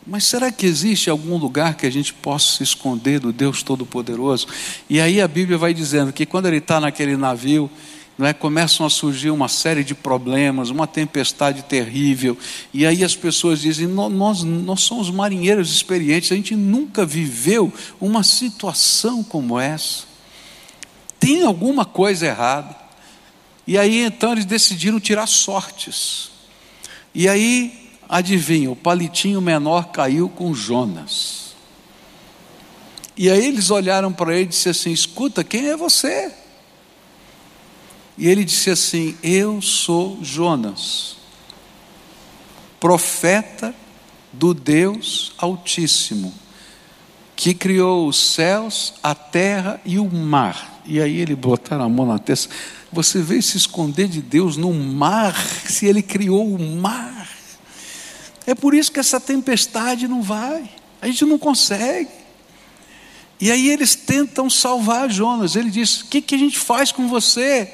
[0.08, 4.46] Mas será que existe algum lugar que a gente possa se esconder do Deus Todo-Poderoso?
[4.88, 7.70] E aí a Bíblia vai dizendo que quando ele está naquele navio,
[8.18, 12.38] é, começam a surgir uma série de problemas, uma tempestade terrível,
[12.72, 18.22] e aí as pessoas dizem: nós, nós somos marinheiros experientes, a gente nunca viveu uma
[18.22, 20.04] situação como essa.
[21.20, 22.74] Tem alguma coisa errada.
[23.66, 26.30] E aí então eles decidiram tirar sortes.
[27.14, 27.77] E aí
[28.08, 31.48] Adivinha, o palitinho menor caiu com Jonas.
[33.16, 36.32] E aí eles olharam para ele e disseram assim: Escuta, quem é você?
[38.16, 41.16] E ele disse assim: Eu sou Jonas,
[42.80, 43.74] profeta
[44.32, 46.32] do Deus Altíssimo,
[47.36, 50.80] que criou os céus, a terra e o mar.
[50.86, 52.54] E aí ele botaram a mão na testa.
[52.90, 57.37] Você veio se esconder de Deus no mar, se ele criou o mar.
[58.48, 60.70] É por isso que essa tempestade não vai,
[61.02, 62.08] a gente não consegue.
[63.38, 65.54] E aí eles tentam salvar Jonas.
[65.54, 67.70] Ele diz: O que, que a gente faz com você?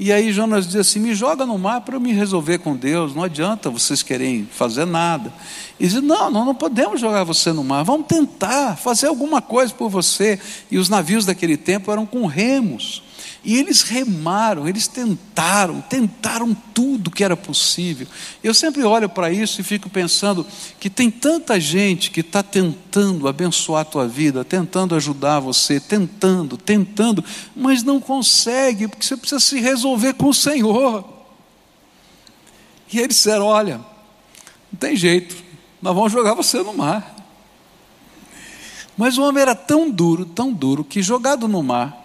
[0.00, 3.14] E aí Jonas diz assim: Me joga no mar para eu me resolver com Deus.
[3.14, 5.32] Não adianta vocês querem fazer nada.
[5.78, 7.84] E diz: Não, nós não podemos jogar você no mar.
[7.84, 10.36] Vamos tentar fazer alguma coisa por você.
[10.68, 13.04] E os navios daquele tempo eram com remos.
[13.44, 18.06] E eles remaram, eles tentaram, tentaram tudo que era possível.
[18.42, 20.46] Eu sempre olho para isso e fico pensando
[20.78, 26.56] que tem tanta gente que está tentando abençoar a tua vida, tentando ajudar você, tentando,
[26.56, 27.24] tentando,
[27.54, 31.04] mas não consegue, porque você precisa se resolver com o Senhor.
[32.92, 33.78] E eles disseram: Olha,
[34.70, 35.34] não tem jeito,
[35.80, 37.16] nós vamos jogar você no mar.
[38.96, 42.01] Mas o homem era tão duro, tão duro, que jogado no mar,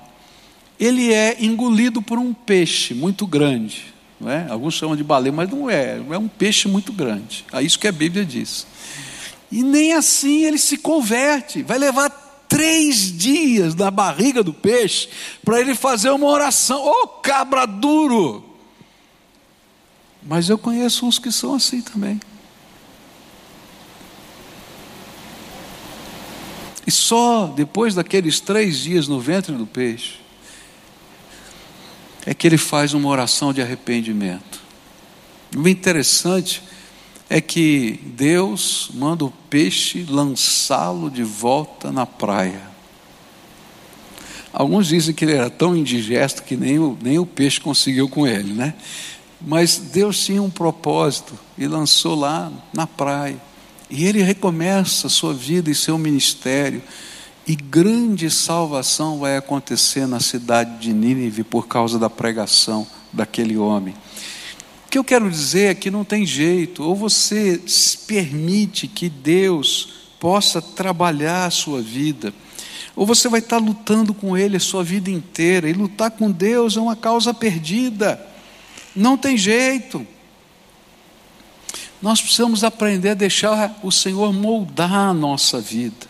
[0.79, 3.93] ele é engolido por um peixe muito grande.
[4.19, 4.47] Não é?
[4.49, 7.45] Alguns chamam de baleia, mas não é, é um peixe muito grande.
[7.53, 8.65] É isso que a Bíblia diz.
[9.51, 12.09] E nem assim ele se converte, vai levar
[12.49, 15.09] três dias na barriga do peixe
[15.43, 16.81] para ele fazer uma oração.
[16.83, 18.43] Ô oh, cabra duro!
[20.23, 22.19] Mas eu conheço uns que são assim também.
[26.85, 30.15] E só depois daqueles três dias no ventre do peixe,
[32.27, 34.61] é que ele faz uma oração de arrependimento.
[35.55, 36.61] O interessante
[37.29, 42.63] é que Deus manda o peixe lançá-lo de volta na praia.
[44.51, 48.27] Alguns dizem que ele era tão indigesto que nem o, nem o peixe conseguiu com
[48.27, 48.73] ele, né?
[49.39, 53.41] Mas Deus tinha um propósito e lançou lá na praia.
[53.89, 56.83] E ele recomeça sua vida e seu ministério
[57.47, 63.95] e grande salvação vai acontecer na cidade de Nínive por causa da pregação daquele homem.
[64.85, 67.61] O que eu quero dizer é que não tem jeito, ou você
[68.05, 72.33] permite que Deus possa trabalhar a sua vida,
[72.93, 76.75] ou você vai estar lutando com Ele a sua vida inteira, e lutar com Deus
[76.75, 78.19] é uma causa perdida,
[78.93, 80.05] não tem jeito.
[82.01, 86.06] Nós precisamos aprender a deixar o Senhor moldar a nossa vida.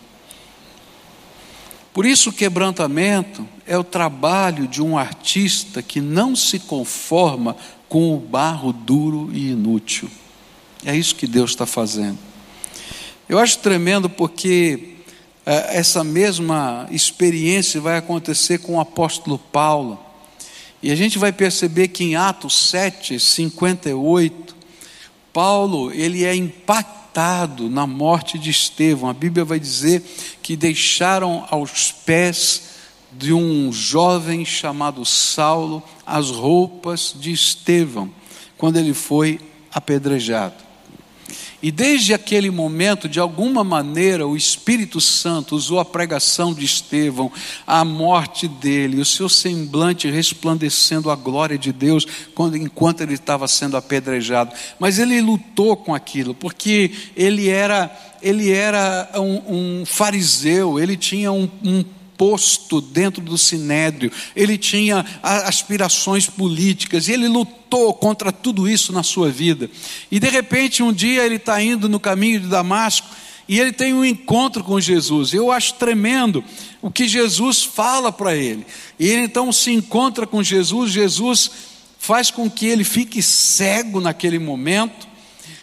[1.97, 7.57] Por isso, o quebrantamento é o trabalho de um artista que não se conforma
[7.89, 10.07] com o barro duro e inútil.
[10.86, 12.19] É isso que Deus está fazendo.
[13.27, 14.97] Eu acho tremendo porque
[15.43, 19.99] é, essa mesma experiência vai acontecer com o apóstolo Paulo.
[20.83, 24.46] E a gente vai perceber que em Atos 7, 58,
[25.38, 29.08] Paulo ele é impactado na morte de Estevão.
[29.08, 30.02] A Bíblia vai dizer
[30.42, 32.63] que deixaram aos pés
[33.12, 38.10] de um jovem chamado Saulo as roupas de Estevão,
[38.58, 39.40] quando ele foi
[39.71, 40.56] apedrejado.
[41.62, 47.31] E desde aquele momento, de alguma maneira, o Espírito Santo usou a pregação de Estevão,
[47.65, 52.05] a morte dele, o seu semblante resplandecendo a glória de Deus
[52.35, 54.53] quando, enquanto ele estava sendo apedrejado.
[54.79, 57.91] Mas ele lutou com aquilo, porque ele era,
[58.21, 61.83] ele era um, um fariseu, ele tinha um, um
[62.18, 69.04] posto dentro do sinédrio, ele tinha aspirações políticas, e ele lutou contra tudo isso na
[69.04, 69.70] sua vida.
[70.12, 73.08] E de repente, um dia, ele está indo no caminho de Damasco,
[73.48, 75.34] e ele tem um encontro com Jesus.
[75.34, 76.44] Eu acho tremendo
[76.82, 78.65] o que Jesus fala para ele.
[79.00, 81.52] E ele então se encontra com Jesus, Jesus
[81.98, 85.08] faz com que ele fique cego naquele momento.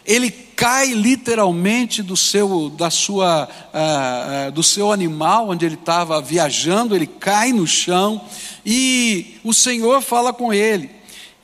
[0.06, 6.20] Ele cai literalmente do seu, da sua, uh, uh, do seu animal onde ele estava
[6.20, 8.20] viajando, ele cai no chão
[8.64, 10.90] e o Senhor fala com ele.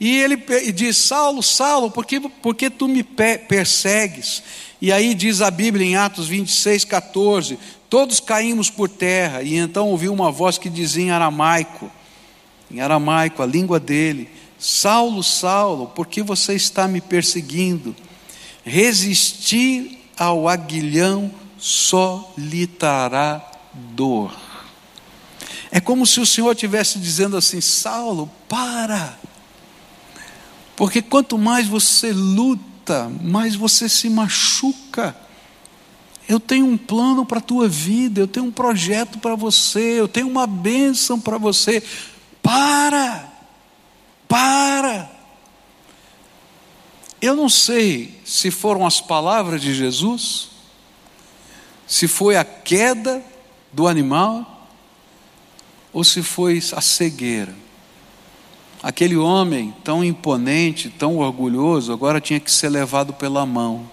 [0.01, 0.37] E ele
[0.73, 4.43] diz: Saulo, Saulo, por que, por que tu me persegues?
[4.81, 7.59] E aí diz a Bíblia em Atos 26, 14:
[7.91, 11.91] Todos caímos por terra, e então ouviu uma voz que dizia em aramaico,
[12.71, 17.95] em aramaico, a língua dele: Saulo, Saulo, por que você está me perseguindo?
[18.65, 21.31] Resistir ao aguilhão
[22.79, 24.35] trará dor.
[25.71, 29.19] É como se o Senhor estivesse dizendo assim: Saulo, para.
[30.77, 35.15] Porque quanto mais você luta, mais você se machuca.
[36.29, 40.09] Eu tenho um plano para a tua vida, eu tenho um projeto para você, eu
[40.09, 41.83] tenho uma bênção para você.
[42.43, 43.29] Para,
[44.29, 45.11] para.
[47.21, 50.49] Eu não sei se foram as palavras de Jesus,
[51.87, 53.23] se foi a queda
[53.73, 54.69] do animal,
[55.93, 57.55] ou se foi a cegueira.
[58.83, 63.91] Aquele homem tão imponente, tão orgulhoso, agora tinha que ser levado pela mão.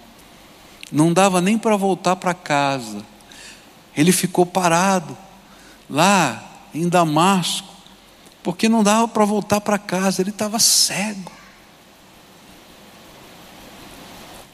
[0.89, 3.05] Não dava nem para voltar para casa.
[3.95, 5.17] Ele ficou parado
[5.89, 7.67] lá em Damasco,
[8.41, 11.36] porque não dava para voltar para casa, ele estava cego.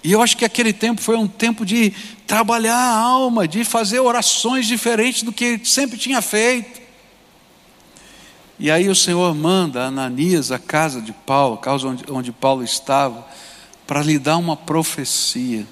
[0.03, 1.91] E eu acho que aquele tempo foi um tempo de
[2.27, 6.81] trabalhar a alma, de fazer orações diferentes do que sempre tinha feito.
[8.59, 12.63] E aí o Senhor manda Ananias à casa de Paulo, a casa onde, onde Paulo
[12.63, 13.25] estava,
[13.87, 15.65] para lhe dar uma profecia.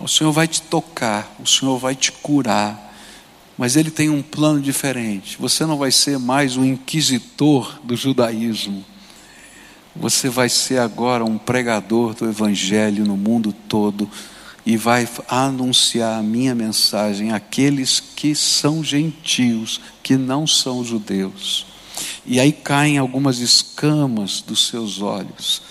[0.00, 2.94] O Senhor vai te tocar, o Senhor vai te curar,
[3.58, 5.36] mas ele tem um plano diferente.
[5.38, 8.84] Você não vai ser mais o inquisitor do judaísmo.
[10.00, 14.08] Você vai ser agora um pregador do evangelho no mundo todo
[14.64, 21.66] e vai anunciar a minha mensagem àqueles que são gentios, que não são judeus.
[22.24, 25.62] E aí caem algumas escamas dos seus olhos.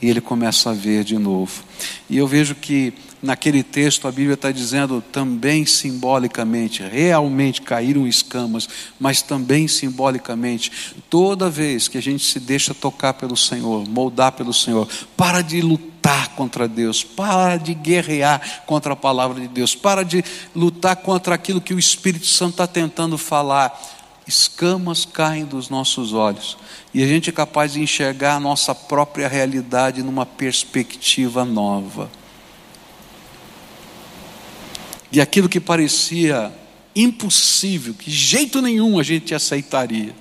[0.00, 1.62] E ele começa a ver de novo.
[2.08, 8.68] E eu vejo que naquele texto a Bíblia está dizendo também simbolicamente, realmente caíram escamas,
[8.98, 14.52] mas também simbolicamente, toda vez que a gente se deixa tocar pelo Senhor, moldar pelo
[14.52, 20.04] Senhor, para de lutar contra Deus, para de guerrear contra a palavra de Deus, para
[20.04, 23.94] de lutar contra aquilo que o Espírito Santo está tentando falar
[24.26, 26.58] escamas caem dos nossos olhos
[26.92, 32.10] e a gente é capaz de enxergar a nossa própria realidade numa perspectiva nova.
[35.10, 36.52] E aquilo que parecia
[36.94, 40.14] impossível, que de jeito nenhum a gente aceitaria,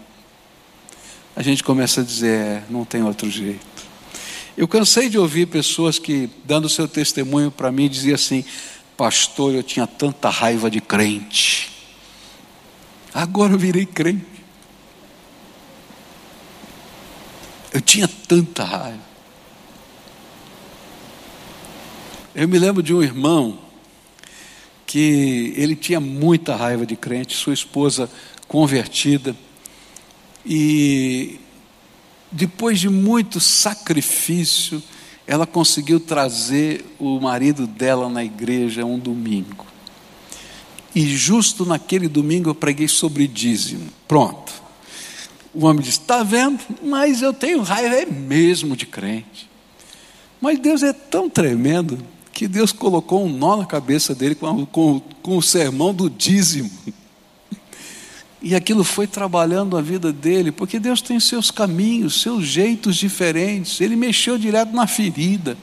[1.35, 3.65] a gente começa a dizer: é, não tem outro jeito.
[4.57, 8.45] Eu cansei de ouvir pessoas que, dando seu testemunho para mim, diziam assim:
[8.95, 11.71] Pastor, eu tinha tanta raiva de crente.
[13.13, 14.25] Agora eu virei crente.
[17.73, 19.03] Eu tinha tanta raiva.
[22.33, 23.64] Eu me lembro de um irmão
[24.85, 28.09] que ele tinha muita raiva de crente, sua esposa
[28.47, 29.35] convertida,
[30.45, 31.39] e
[32.31, 34.81] depois de muito sacrifício,
[35.25, 39.65] ela conseguiu trazer o marido dela na igreja um domingo.
[40.93, 43.89] E justo naquele domingo eu preguei sobre dízimo.
[44.07, 44.53] Pronto.
[45.53, 46.59] O homem disse: Está vendo?
[46.83, 49.49] Mas eu tenho raiva é mesmo de crente.
[50.39, 51.97] Mas Deus é tão tremendo
[52.35, 56.69] que Deus colocou um nó na cabeça dele com, com, com o sermão do dízimo.
[58.41, 63.79] E aquilo foi trabalhando a vida dele, porque Deus tem seus caminhos, seus jeitos diferentes.
[63.79, 65.57] Ele mexeu direto na ferida.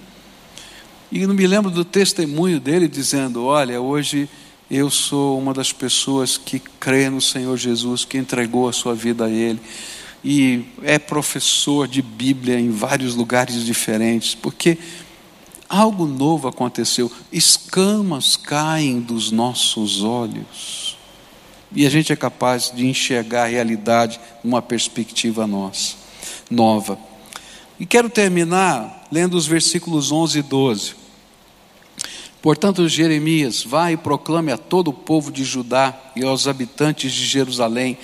[1.12, 4.26] E não me lembro do testemunho dele dizendo: Olha, hoje
[4.70, 9.26] eu sou uma das pessoas que crê no Senhor Jesus, que entregou a sua vida
[9.26, 9.60] a Ele
[10.24, 14.78] e é professor de Bíblia em vários lugares diferentes, porque
[15.72, 20.98] algo novo aconteceu, escamas caem dos nossos olhos
[21.74, 25.94] e a gente é capaz de enxergar a realidade numa perspectiva nossa,
[26.50, 26.98] nova.
[27.80, 30.94] E quero terminar lendo os versículos 11 e 12.
[32.42, 37.24] Portanto, Jeremias, vai e proclame a todo o povo de Judá e aos habitantes de
[37.24, 37.96] Jerusalém: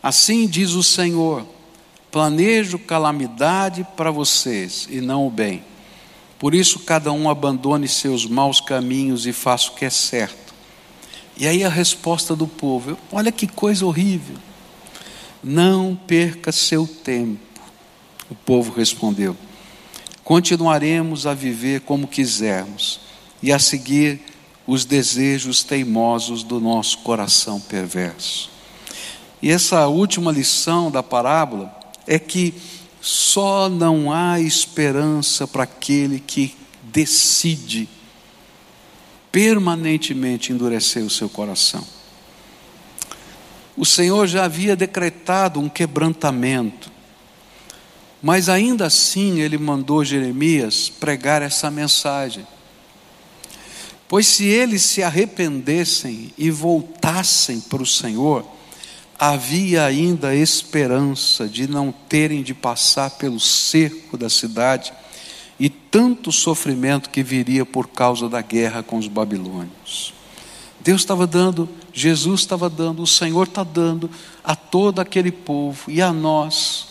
[0.00, 1.44] Assim diz o Senhor:
[2.12, 5.69] planejo calamidade para vocês e não o bem.
[6.40, 10.54] Por isso, cada um abandone seus maus caminhos e faça o que é certo.
[11.36, 14.36] E aí a resposta do povo: olha que coisa horrível.
[15.44, 17.38] Não perca seu tempo.
[18.30, 19.36] O povo respondeu:
[20.24, 23.00] continuaremos a viver como quisermos
[23.42, 24.20] e a seguir
[24.66, 28.50] os desejos teimosos do nosso coração perverso.
[29.42, 31.74] E essa última lição da parábola
[32.06, 32.54] é que
[33.00, 37.88] só não há esperança para aquele que decide
[39.32, 41.86] permanentemente endurecer o seu coração.
[43.76, 46.90] O Senhor já havia decretado um quebrantamento,
[48.20, 52.46] mas ainda assim ele mandou Jeremias pregar essa mensagem.
[54.06, 58.44] Pois se eles se arrependessem e voltassem para o Senhor,
[59.20, 64.94] havia ainda esperança de não terem de passar pelo cerco da cidade
[65.58, 70.14] e tanto sofrimento que viria por causa da guerra com os babilônios.
[70.80, 74.08] Deus estava dando, Jesus estava dando, o Senhor está dando
[74.42, 76.86] a todo aquele povo e a nós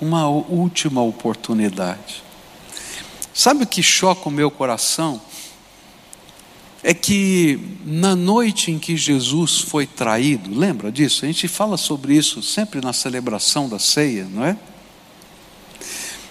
[0.00, 2.22] uma última oportunidade.
[3.34, 5.20] Sabe o que choca o meu coração?
[6.82, 11.24] É que na noite em que Jesus foi traído, lembra disso?
[11.24, 14.56] A gente fala sobre isso sempre na celebração da ceia, não é?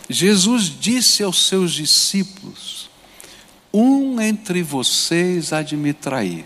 [0.10, 2.90] Jesus disse aos seus discípulos:
[3.72, 6.46] Um entre vocês há de me trair.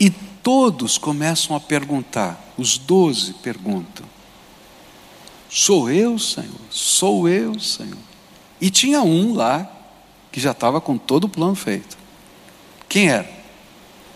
[0.00, 0.08] E
[0.42, 4.06] todos começam a perguntar, os doze perguntam:
[5.50, 6.60] Sou eu, Senhor?
[6.70, 7.98] Sou eu, Senhor?
[8.58, 9.75] E tinha um lá
[10.36, 11.96] que já estava com todo o plano feito.
[12.90, 13.26] Quem era?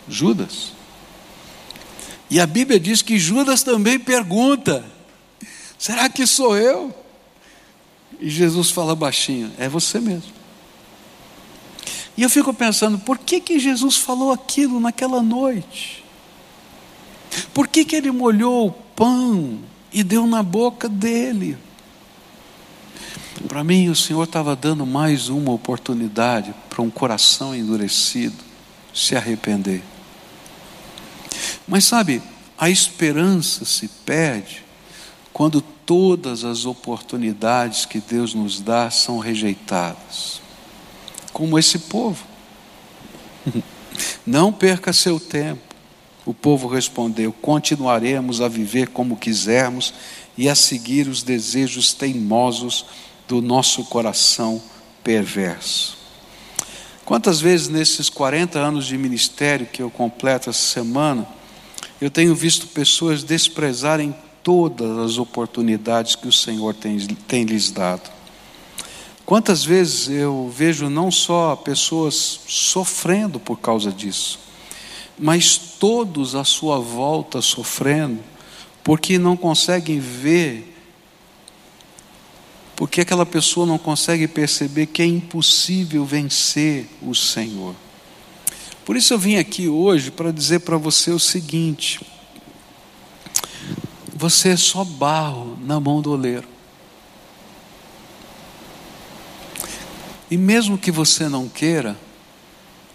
[0.06, 0.72] Judas.
[2.28, 4.84] E a Bíblia diz que Judas também pergunta:
[5.78, 6.94] será que sou eu?
[8.20, 10.30] E Jesus fala baixinho: é você mesmo.
[12.18, 16.04] E eu fico pensando, por que, que Jesus falou aquilo naquela noite?
[17.54, 19.58] Por que, que ele molhou o pão
[19.90, 21.56] e deu na boca dele?
[23.50, 28.36] Para mim, o Senhor estava dando mais uma oportunidade para um coração endurecido
[28.94, 29.82] se arrepender.
[31.66, 32.22] Mas sabe,
[32.56, 34.62] a esperança se perde
[35.32, 40.40] quando todas as oportunidades que Deus nos dá são rejeitadas,
[41.32, 42.24] como esse povo.
[44.24, 45.74] Não perca seu tempo.
[46.24, 49.92] O povo respondeu: continuaremos a viver como quisermos
[50.38, 52.86] e a seguir os desejos teimosos
[53.30, 54.60] do nosso coração
[55.04, 55.96] perverso.
[57.04, 61.28] Quantas vezes nesses 40 anos de ministério que eu completo essa semana,
[62.00, 64.12] eu tenho visto pessoas desprezarem
[64.42, 68.10] todas as oportunidades que o Senhor tem, tem lhes dado.
[69.24, 74.40] Quantas vezes eu vejo não só pessoas sofrendo por causa disso,
[75.16, 78.18] mas todos à sua volta sofrendo,
[78.82, 80.69] porque não conseguem ver
[82.80, 87.74] porque aquela pessoa não consegue perceber que é impossível vencer o Senhor.
[88.86, 92.00] Por isso eu vim aqui hoje para dizer para você o seguinte:
[94.16, 96.48] você é só barro na mão do oleiro.
[100.30, 101.98] E mesmo que você não queira,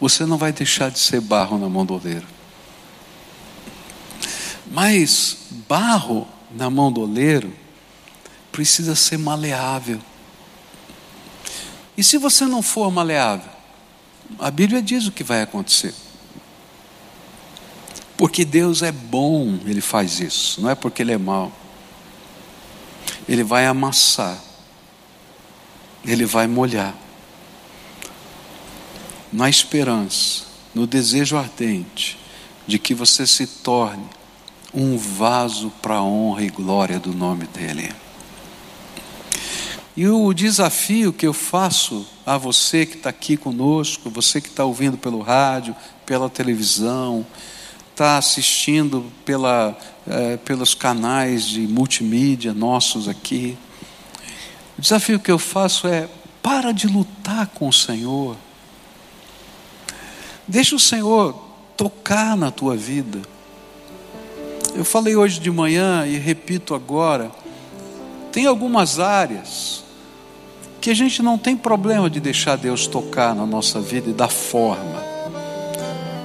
[0.01, 2.25] você não vai deixar de ser barro na mão do oleiro.
[4.65, 7.64] Mas barro na mão do oleiro
[8.56, 9.99] precisa ser maleável.
[11.97, 13.51] E se você não for maleável,
[14.39, 15.93] a Bíblia diz o que vai acontecer.
[18.16, 21.51] Porque Deus é bom, Ele faz isso, não é porque Ele é mau.
[23.28, 24.41] Ele vai amassar,
[26.06, 26.95] Ele vai molhar,
[29.34, 32.18] na esperança, no desejo ardente
[32.66, 34.08] de que você se torne
[34.74, 38.05] um vaso para a honra e glória do nome dEle.
[39.97, 44.65] E o desafio que eu faço a você que está aqui conosco, você que está
[44.65, 45.73] ouvindo pelo rádio,
[46.05, 47.25] pela televisão,
[47.91, 53.57] está assistindo pela, é, pelos canais de multimídia nossos aqui.
[54.77, 56.09] O desafio que eu faço é:
[56.43, 58.35] para de lutar com o Senhor.
[60.45, 61.33] Deixa o Senhor
[61.77, 63.21] tocar na tua vida.
[64.75, 67.31] Eu falei hoje de manhã e repito agora:
[68.33, 69.84] tem algumas áreas
[70.86, 74.29] Porque a gente não tem problema de deixar Deus tocar na nossa vida e dar
[74.29, 75.03] forma.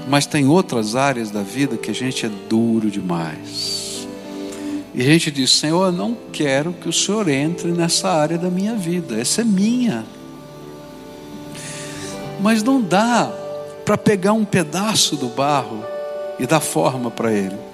[0.06, 4.06] Mas tem outras áreas da vida que a gente é duro demais.
[4.94, 8.50] E a gente diz: Senhor, eu não quero que o Senhor entre nessa área da
[8.50, 10.04] minha vida, essa é minha.
[12.38, 13.32] Mas não dá
[13.86, 15.82] para pegar um pedaço do barro
[16.38, 17.69] e dar forma para ele.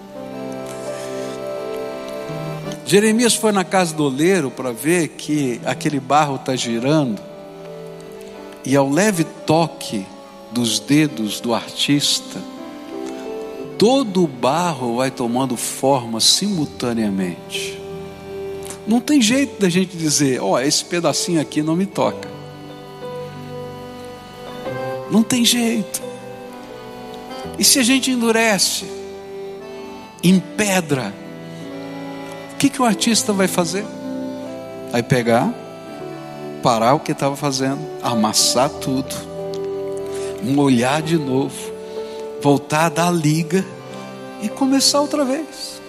[2.87, 7.21] Jeremias foi na casa do oleiro para ver que aquele barro está girando,
[8.65, 10.07] e ao leve toque
[10.53, 12.41] dos dedos do artista,
[13.77, 17.77] todo o barro vai tomando forma simultaneamente.
[18.87, 22.29] Não tem jeito da gente dizer, ó, oh, esse pedacinho aqui não me toca.
[25.11, 26.01] Não tem jeito.
[27.59, 28.85] E se a gente endurece,
[30.23, 31.26] empedra,
[32.57, 33.85] o que, que o artista vai fazer?
[34.91, 35.53] Vai pegar,
[36.63, 39.15] parar o que estava fazendo, amassar tudo,
[40.43, 41.55] molhar de novo,
[42.41, 43.63] voltar a dar liga
[44.41, 45.83] e começar outra vez.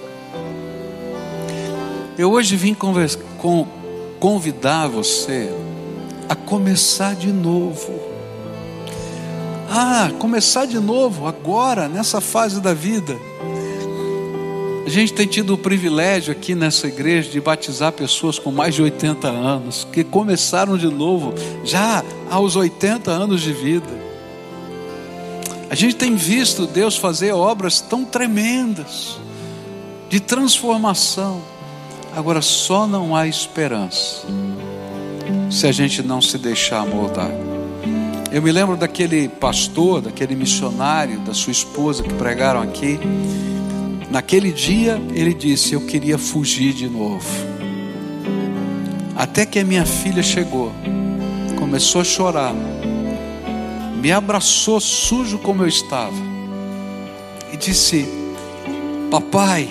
[2.18, 3.66] Eu hoje vim com,
[4.20, 5.50] convidar você
[6.28, 7.98] a começar de novo.
[9.72, 13.16] Ah, começar de novo agora, nessa fase da vida.
[14.88, 18.82] A gente tem tido o privilégio aqui nessa igreja de batizar pessoas com mais de
[18.82, 21.34] 80 anos, que começaram de novo
[21.66, 23.90] já aos 80 anos de vida.
[25.70, 29.18] A gente tem visto Deus fazer obras tão tremendas
[30.10, 31.42] de transformação.
[32.16, 34.26] Agora só não há esperança
[35.52, 37.32] se a gente não se deixar moldar.
[38.32, 42.98] Eu me lembro daquele pastor, daquele missionário, da sua esposa que pregaram aqui.
[44.10, 47.28] Naquele dia ele disse: Eu queria fugir de novo.
[49.16, 50.72] Até que a minha filha chegou,
[51.58, 52.54] começou a chorar,
[54.02, 56.16] me abraçou sujo como eu estava
[57.52, 58.06] e disse:
[59.12, 59.70] Papai,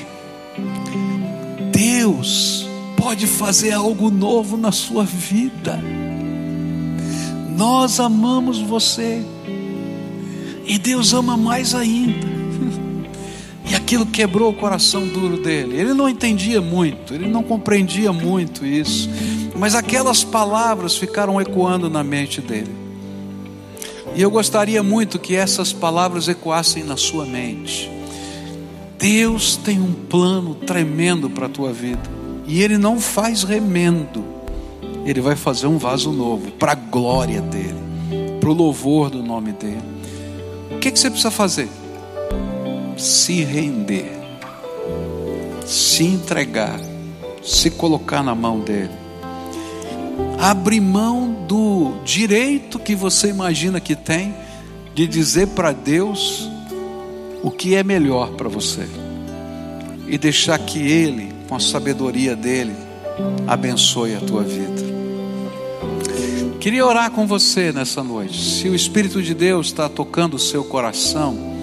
[1.73, 2.67] Deus
[2.97, 5.81] pode fazer algo novo na sua vida.
[7.57, 9.25] Nós amamos você
[10.67, 12.36] e Deus ama mais ainda.
[13.87, 15.77] Aquilo quebrou o coração duro dele.
[15.79, 19.09] Ele não entendia muito, ele não compreendia muito isso.
[19.55, 22.75] Mas aquelas palavras ficaram ecoando na mente dele.
[24.17, 27.89] E eu gostaria muito que essas palavras ecoassem na sua mente.
[28.99, 32.11] Deus tem um plano tremendo para a tua vida.
[32.45, 34.25] E Ele não faz remendo.
[35.05, 37.79] Ele vai fazer um vaso novo para a glória dele,
[38.41, 39.79] para o louvor do nome dele.
[40.73, 41.69] O que, que você precisa fazer?
[42.97, 44.11] Se render,
[45.65, 46.81] se entregar,
[47.43, 48.91] se colocar na mão dele.
[50.39, 54.35] Abrir mão do direito que você imagina que tem
[54.95, 56.49] de dizer para Deus
[57.43, 58.87] o que é melhor para você
[60.09, 62.75] e deixar que Ele, com a sabedoria dele,
[63.47, 64.87] abençoe a tua vida.
[66.61, 68.43] Queria orar com você nessa noite.
[68.43, 71.56] Se o Espírito de Deus está tocando o seu coração,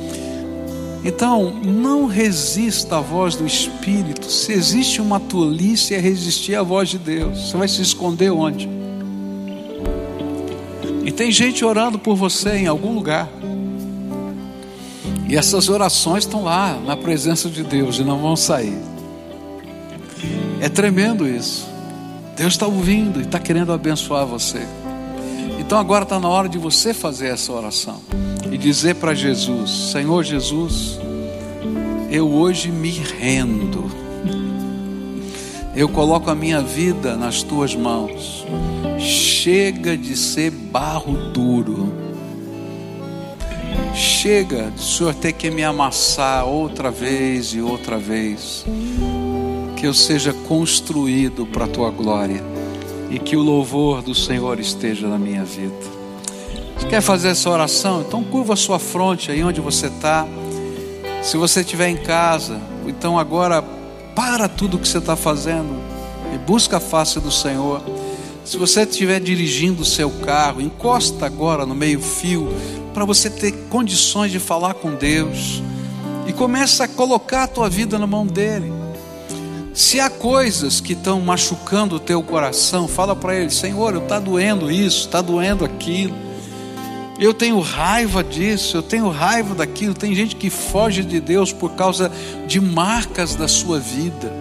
[1.05, 4.25] então, não resista à voz do Espírito.
[4.25, 7.49] Se existe uma tolice, é resistir à voz de Deus.
[7.49, 8.69] Você vai se esconder onde?
[11.03, 13.27] E tem gente orando por você em algum lugar.
[15.27, 18.77] E essas orações estão lá, na presença de Deus, e não vão sair.
[20.61, 21.67] É tremendo isso.
[22.37, 24.65] Deus está ouvindo e está querendo abençoar você.
[25.73, 27.99] Então agora está na hora de você fazer essa oração
[28.51, 30.99] e dizer para Jesus: Senhor Jesus,
[32.11, 33.89] eu hoje me rendo,
[35.75, 38.45] eu coloco a minha vida nas tuas mãos.
[38.99, 41.91] Chega de ser barro duro,
[43.95, 48.63] chega do Senhor ter que me amassar outra vez e outra vez,
[49.75, 52.52] que eu seja construído para a tua glória
[53.13, 55.75] e que o louvor do Senhor esteja na minha vida.
[56.75, 58.01] Você quer fazer essa oração?
[58.01, 60.27] Então curva a sua fronte aí onde você está.
[61.21, 63.63] Se você estiver em casa, então agora
[64.15, 65.79] para tudo o que você está fazendo
[66.33, 67.83] e busca a face do Senhor.
[68.43, 72.51] Se você estiver dirigindo o seu carro, encosta agora no meio-fio
[72.95, 75.61] para você ter condições de falar com Deus
[76.25, 78.82] e começa a colocar a tua vida na mão dele.
[79.73, 84.71] Se há coisas que estão machucando o teu coração, fala para ele: Senhor, está doendo
[84.71, 86.15] isso, está doendo aquilo.
[87.19, 89.93] Eu tenho raiva disso, eu tenho raiva daquilo.
[89.93, 92.11] Tem gente que foge de Deus por causa
[92.47, 94.31] de marcas da sua vida.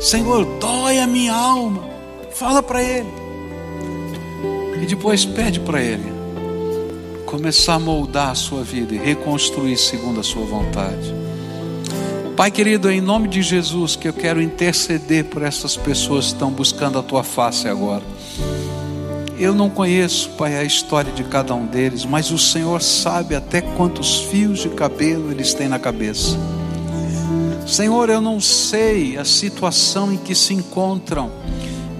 [0.00, 1.82] Senhor, dói a minha alma.
[2.32, 3.08] Fala para Ele.
[4.86, 6.18] depois pede para Ele
[7.26, 11.27] começar a moldar a sua vida e reconstruir segundo a sua vontade.
[12.38, 16.52] Pai querido, em nome de Jesus que eu quero interceder por essas pessoas que estão
[16.52, 18.04] buscando a tua face agora.
[19.36, 23.60] Eu não conheço, Pai, a história de cada um deles, mas o Senhor sabe até
[23.60, 26.38] quantos fios de cabelo eles têm na cabeça.
[27.66, 31.32] Senhor, eu não sei a situação em que se encontram,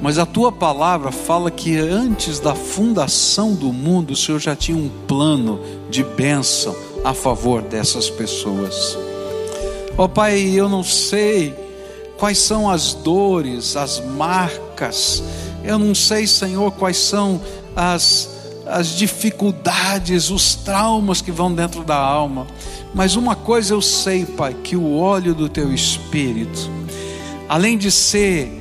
[0.00, 4.78] mas a tua palavra fala que antes da fundação do mundo, o Senhor já tinha
[4.78, 5.58] um plano
[5.90, 9.07] de bênção a favor dessas pessoas.
[9.98, 11.52] Ó oh, Pai, eu não sei
[12.16, 15.20] quais são as dores, as marcas,
[15.64, 17.40] eu não sei, Senhor, quais são
[17.74, 18.30] as,
[18.64, 22.46] as dificuldades, os traumas que vão dentro da alma,
[22.94, 26.70] mas uma coisa eu sei, Pai, que o óleo do Teu Espírito,
[27.48, 28.52] além de ser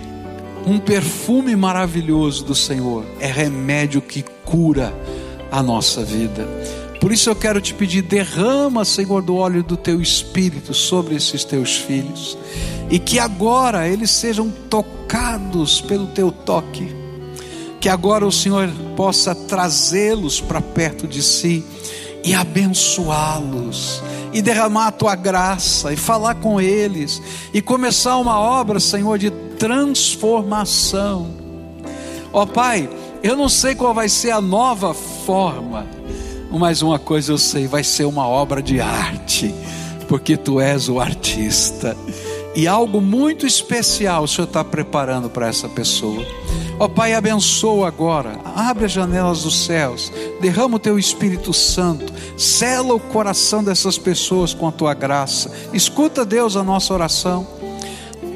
[0.65, 4.91] um perfume maravilhoso do Senhor, é remédio que cura
[5.51, 6.47] a nossa vida.
[6.99, 11.43] Por isso eu quero te pedir, derrama, Senhor, do óleo do teu espírito sobre esses
[11.43, 12.37] teus filhos,
[12.89, 16.95] e que agora eles sejam tocados pelo teu toque,
[17.79, 21.63] que agora o Senhor possa trazê-los para perto de si
[22.23, 24.03] e abençoá-los.
[24.33, 27.21] E derramar a tua graça e falar com eles.
[27.53, 31.31] E começar uma obra, Senhor, de transformação.
[32.33, 32.89] Ó oh, Pai,
[33.23, 35.87] eu não sei qual vai ser a nova forma,
[36.51, 39.53] mas uma coisa eu sei, vai ser uma obra de arte,
[40.07, 41.95] porque tu és o artista.
[42.55, 46.25] E algo muito especial o Senhor está preparando para essa pessoa.
[46.79, 52.11] Ó oh, Pai, abençoa agora, abre as janelas dos céus, derrama o teu Espírito Santo,
[52.37, 55.51] sela o coração dessas pessoas com a tua graça.
[55.73, 57.47] Escuta, Deus, a nossa oração.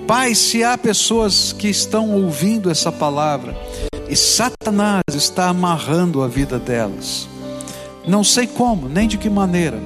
[0.07, 3.55] Pai, se há pessoas que estão ouvindo essa palavra
[4.09, 7.29] e Satanás está amarrando a vida delas,
[8.07, 9.79] não sei como, nem de que maneira.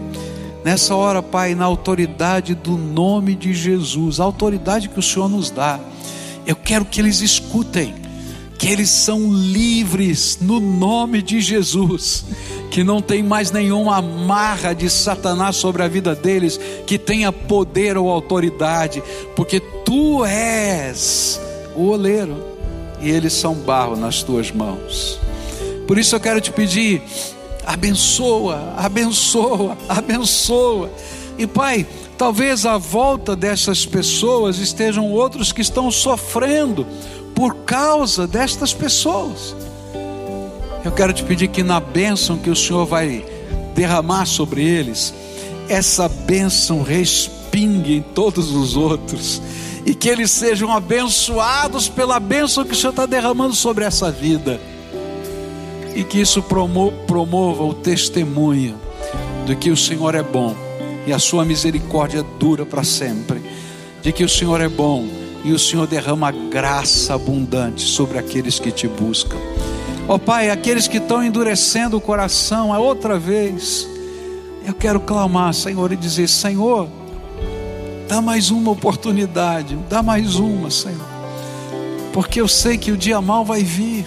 [0.63, 5.51] Nessa hora, Pai, na autoridade do nome de Jesus, a autoridade que o Senhor nos
[5.51, 5.80] dá,
[6.45, 8.05] eu quero que eles escutem
[8.57, 12.26] que eles são livres no nome de Jesus,
[12.72, 17.97] que não tem mais nenhuma amarra de Satanás sobre a vida deles, que tenha poder
[17.97, 19.03] ou autoridade,
[19.36, 21.39] porque tu és
[21.76, 22.43] o oleiro
[23.01, 25.20] e eles são barro nas tuas mãos.
[25.86, 27.01] Por isso eu quero te pedir,
[27.66, 30.91] abençoa, abençoa, abençoa.
[31.38, 31.86] E Pai,
[32.18, 36.86] talvez à volta dessas pessoas estejam outros que estão sofrendo
[37.34, 39.55] por causa destas pessoas.
[40.84, 43.26] Eu quero te pedir que na bênção que o Senhor vai
[43.74, 45.13] derramar sobre eles,
[45.68, 49.41] essa bênção respingue em todos os outros
[49.86, 54.59] e que eles sejam abençoados pela bênção que o Senhor está derramando sobre essa vida
[55.96, 58.76] e que isso promova o testemunho
[59.46, 60.56] de que o Senhor é bom
[61.08, 63.41] e a sua misericórdia dura para sempre,
[64.02, 65.08] de que o Senhor é bom
[65.43, 69.38] e o Senhor derrama graça abundante sobre aqueles que te buscam.
[70.08, 73.88] Ó oh, Pai, aqueles que estão endurecendo o coração, a outra vez,
[74.66, 76.88] eu quero clamar, Senhor, e dizer: Senhor,
[78.08, 81.08] dá mais uma oportunidade, dá mais uma, Senhor,
[82.12, 84.06] porque eu sei que o dia mal vai vir.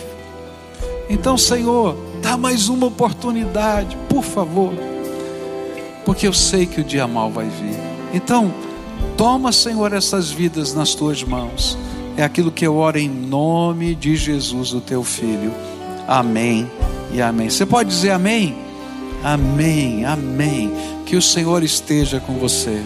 [1.08, 4.72] Então, Senhor, dá mais uma oportunidade, por favor,
[6.04, 7.76] porque eu sei que o dia mal vai vir.
[8.12, 8.52] Então,
[9.16, 11.76] Toma, Senhor, essas vidas nas tuas mãos.
[12.16, 15.52] É aquilo que eu oro em nome de Jesus, o teu filho.
[16.06, 16.70] Amém
[17.12, 17.50] e amém.
[17.50, 18.56] Você pode dizer amém?
[19.22, 20.72] Amém, amém.
[21.04, 22.82] Que o Senhor esteja com você.